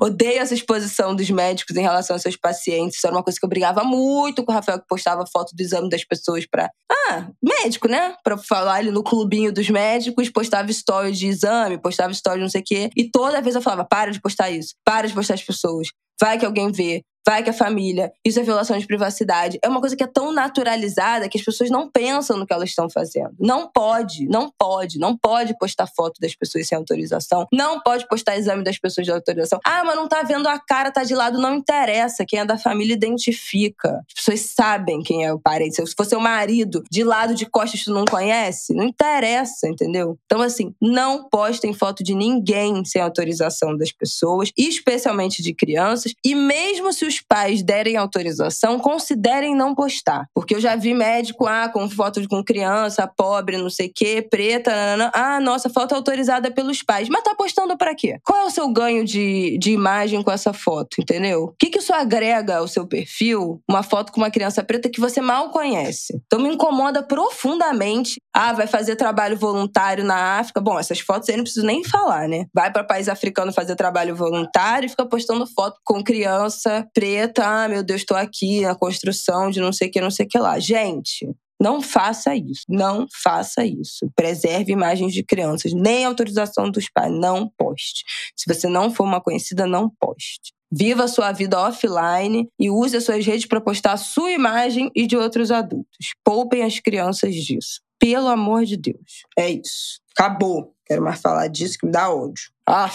[0.00, 2.96] Odeio essa exposição dos médicos em relação aos seus pacientes.
[2.96, 5.60] Isso era uma coisa que eu brigava muito com o Rafael, que postava foto do
[5.60, 6.70] exame das pessoas pra.
[6.90, 8.14] Ah, médico, né?
[8.22, 12.50] Pra falar ali no clubinho dos médicos, postava story de exame, postava story de não
[12.50, 12.90] sei o quê.
[12.96, 15.88] E toda vez eu falava: para de postar isso, para de postar as pessoas.
[16.20, 17.02] Vai que alguém vê.
[17.26, 19.58] Vai que a família, isso é violação de privacidade.
[19.62, 22.68] É uma coisa que é tão naturalizada que as pessoas não pensam no que elas
[22.68, 23.34] estão fazendo.
[23.38, 28.36] Não pode, não pode, não pode postar foto das pessoas sem autorização, não pode postar
[28.36, 29.58] exame das pessoas sem autorização.
[29.64, 32.24] Ah, mas não tá vendo a cara, tá de lado, não interessa.
[32.26, 34.02] Quem é da família identifica.
[34.08, 35.74] As pessoas sabem quem é o parente.
[35.74, 40.18] Se fosse o marido de lado, de costas, tu não conhece, não interessa, entendeu?
[40.26, 46.12] Então, assim, não postem foto de ninguém sem autorização das pessoas, especialmente de crianças.
[46.24, 50.26] E mesmo se os pais derem autorização, considerem não postar.
[50.34, 54.26] Porque eu já vi médico, ah, com foto com criança, pobre, não sei o quê,
[54.28, 55.10] preta, nanana.
[55.14, 57.08] ah, nossa, foto autorizada pelos pais.
[57.08, 58.18] Mas tá postando para quê?
[58.24, 61.44] Qual é o seu ganho de, de imagem com essa foto, entendeu?
[61.44, 63.60] O que, que isso agrega ao seu perfil?
[63.68, 66.20] Uma foto com uma criança preta que você mal conhece.
[66.26, 68.20] Então me incomoda profundamente.
[68.34, 70.60] Ah, vai fazer trabalho voluntário na África.
[70.60, 72.46] Bom, essas fotos aí não preciso nem falar, né?
[72.52, 77.03] Vai para país africano fazer trabalho voluntário e fica postando foto com criança preta.
[77.38, 80.28] Ah, meu Deus, tô aqui na construção de não sei o que, não sei o
[80.28, 80.58] que lá.
[80.58, 82.62] Gente, não faça isso.
[82.68, 84.10] Não faça isso.
[84.14, 85.72] Preserve imagens de crianças.
[85.72, 87.12] Nem autorização dos pais.
[87.12, 88.04] Não poste.
[88.36, 90.52] Se você não for uma conhecida, não poste.
[90.70, 94.90] Viva a sua vida offline e use as suas redes para postar a sua imagem
[94.94, 96.14] e de outros adultos.
[96.24, 97.80] Poupem as crianças disso.
[97.98, 99.24] Pelo amor de Deus.
[99.38, 100.00] É isso.
[100.16, 100.74] Acabou.
[100.84, 102.50] Quero mais falar disso que me dá ódio.
[102.68, 102.90] Ah,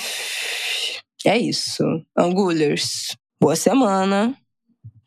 [1.26, 1.84] é isso.
[2.16, 3.16] Angulers.
[3.42, 4.34] Boa semana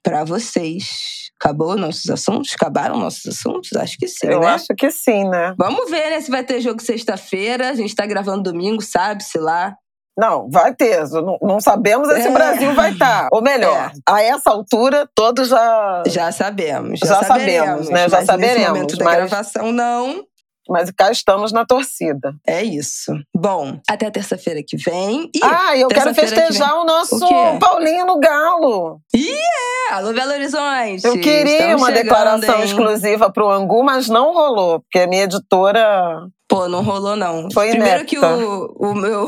[0.03, 1.31] para vocês.
[1.41, 2.53] Acabou nossos assuntos?
[2.55, 3.73] Acabaram nossos assuntos?
[3.75, 4.47] Acho que sim, Eu né?
[4.49, 5.55] acho que sim, né?
[5.59, 6.21] Vamos ver, né?
[6.21, 7.71] Se vai ter jogo sexta-feira.
[7.71, 9.75] A gente tá gravando domingo, sabe-se lá.
[10.17, 11.07] Não, vai ter.
[11.11, 12.29] Não, não sabemos se É.
[12.29, 13.29] o Brasil vai estar.
[13.33, 14.13] Ou melhor, É.
[14.13, 16.03] a essa altura, todos já.
[16.07, 17.01] Já sabemos.
[17.01, 18.09] Já, Já sabemos, né?
[18.09, 20.25] Já mas saberemos, Nesse momento da mas- gravação, não.
[20.69, 22.35] Mas cá estamos na torcida.
[22.47, 23.13] É isso.
[23.35, 25.31] Bom, até terça-feira que vem.
[25.35, 27.59] E ah, eu quero terça-feira que festejar o nosso O?
[27.59, 29.01] Paulinho no Galo.
[29.15, 31.05] é, alô, Belo Horizonte.
[31.05, 36.27] Eu queria Estamos uma declaração exclusiva pro Angu, mas não rolou, porque a minha editora.
[36.49, 37.49] Pô, não rolou, não.
[37.51, 38.37] Foi Primeiro que inepta.
[38.37, 39.27] o, o meu.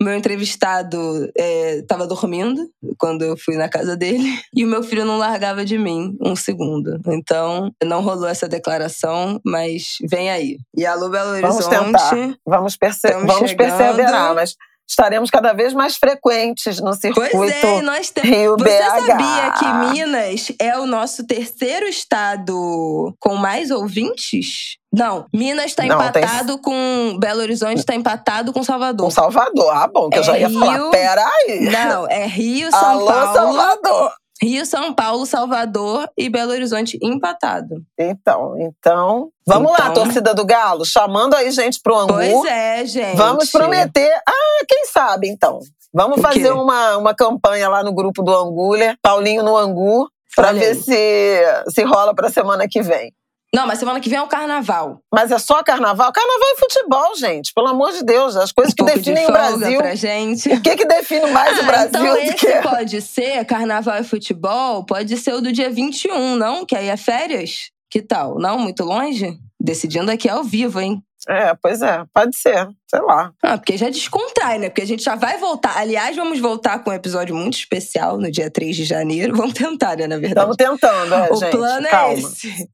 [0.00, 0.98] O meu entrevistado
[1.36, 2.68] estava dormindo
[2.98, 6.36] quando eu fui na casa dele e o meu filho não largava de mim um
[6.36, 7.00] segundo.
[7.08, 10.58] Então, não rolou essa declaração, mas vem aí.
[10.76, 11.86] E alô, Belo Vamos Horizonte.
[11.86, 12.38] tentar.
[12.46, 13.56] Vamos, perce vamos chegando.
[13.56, 14.54] perseverar, mas
[14.88, 18.30] estaremos cada vez mais frequentes no circuito Pois é, nós temos.
[18.30, 19.06] Rio Você BH.
[19.06, 24.76] sabia que Minas é o nosso terceiro estado com mais ouvintes?
[24.92, 27.16] Não, Minas está Não, tem- empatado com.
[27.18, 29.06] Belo Horizonte está empatado com Salvador.
[29.06, 29.70] Com Salvador.
[29.74, 30.76] Ah, bom, que eu É já ia falar.
[30.78, 31.60] Rio- Peraí.
[31.70, 33.34] Não, é Rio, São Alô, Paulo.
[33.34, 34.12] Salvador.
[34.42, 37.76] Rio, São Paulo, Salvador e Belo Horizonte empatado.
[37.98, 39.30] Então, então.
[39.46, 42.12] Vamos lá, Então- torcida do Galo, chamando aí gente pro Angu.
[42.14, 43.16] Pois é, gente.
[43.16, 44.10] Vamos prometer.
[44.28, 45.58] Ah, quem sabe então?
[45.94, 50.60] Vamos fazer uma, uma campanha lá no grupo do Angulha, Paulinho no Angu, pra Olha
[50.60, 51.40] ver se,
[51.70, 53.12] se rola pra semana que vem.
[53.54, 55.00] Não, mas semana que vem é o carnaval.
[55.12, 56.12] Mas é só carnaval?
[56.12, 57.52] Carnaval e futebol, gente.
[57.54, 58.36] Pelo amor de Deus.
[58.36, 59.78] As coisas Um que pouco de definem o Brasil.
[59.78, 60.48] pra gente.
[60.50, 62.52] O que, que define mais o Ah, Brasil então esse que.
[62.62, 66.66] pode ser, carnaval e futebol, pode ser o do dia 21, não?
[66.66, 67.70] Que aí é férias?
[67.90, 68.38] Que tal?
[68.38, 68.58] Não?
[68.58, 69.38] Muito longe?
[69.60, 71.00] Decidindo aqui ao vivo, hein?
[71.28, 72.68] É, pois é, pode ser.
[72.88, 73.32] Sei lá.
[73.42, 74.68] Ah, porque já descontrai, né?
[74.68, 75.76] Porque a gente já vai voltar.
[75.76, 79.34] Aliás, vamos voltar com um episódio muito especial no dia 3 de janeiro.
[79.36, 80.50] Vamos tentar, né, na verdade.
[80.52, 81.50] Estamos tentando, é, o gente.
[81.50, 82.12] plano Calma.
[82.14, 82.68] é esse.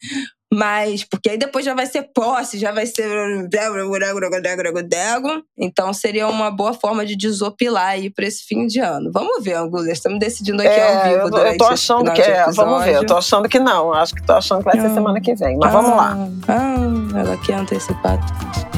[0.53, 3.09] Mas, porque aí depois já vai ser posse, já vai ser.
[5.59, 9.11] Então seria uma boa forma de desopilar aí pra esse fim de ano.
[9.12, 9.89] Vamos ver, Angulas.
[9.89, 11.39] Estamos decidindo aqui ao É, vivo.
[11.39, 12.51] eu, eu tô achando que é.
[12.51, 12.95] Vamos ver.
[12.97, 13.95] Eu tô achando que não.
[13.95, 14.95] Acho que tô achando que vai ser Ah.
[14.95, 15.57] semana que vem.
[15.57, 16.16] Mas vamos lá.
[16.49, 18.19] Ah, ela quer antecipar.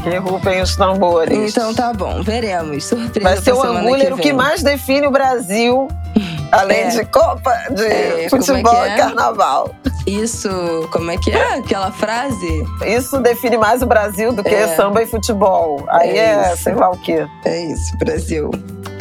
[0.03, 1.51] Que rupem os tambores.
[1.51, 2.85] Então tá bom, veremos.
[2.85, 5.89] Surpresa Vai ser pra o Angulha o que mais define o Brasil,
[6.53, 6.89] além É.
[6.89, 8.95] de Copa, de É, é futebol é?
[8.95, 9.75] e carnaval.
[10.07, 10.49] Isso,
[10.93, 12.65] como é que é aquela frase?
[12.85, 14.77] Isso define mais o Brasil do que É.
[14.77, 15.83] samba e futebol.
[15.89, 17.27] Aí É é, sei lá o quê.
[17.45, 18.51] É isso, Brasil.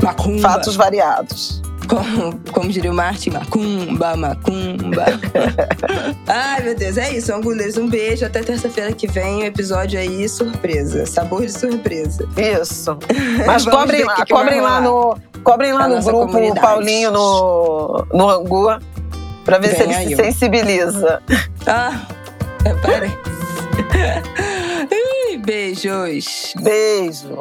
[0.02, 0.42] Macumba.
[0.50, 1.62] Fatos variados.
[1.88, 5.06] Como, como diria o Martin, macumba, macumba.
[6.28, 7.78] Ai, meu Deus, é isso, Angulês.
[7.78, 8.26] Um beijo.
[8.26, 9.42] Até terça-feira que vem.
[9.42, 11.06] O episódio aí, surpresa.
[11.06, 12.28] Sabor de surpresa.
[12.38, 12.98] Isso.
[13.46, 16.62] Mas cobrem lá, cobrem lá no, cobrem lá no grupo comunidade.
[16.62, 18.78] Paulinho no, no Angu,
[19.44, 21.22] pra ver se ele aí, se sensibiliza.
[21.68, 22.02] Ah,
[22.82, 23.18] parece.
[25.44, 26.54] Beijos.
[26.62, 27.40] Beijo.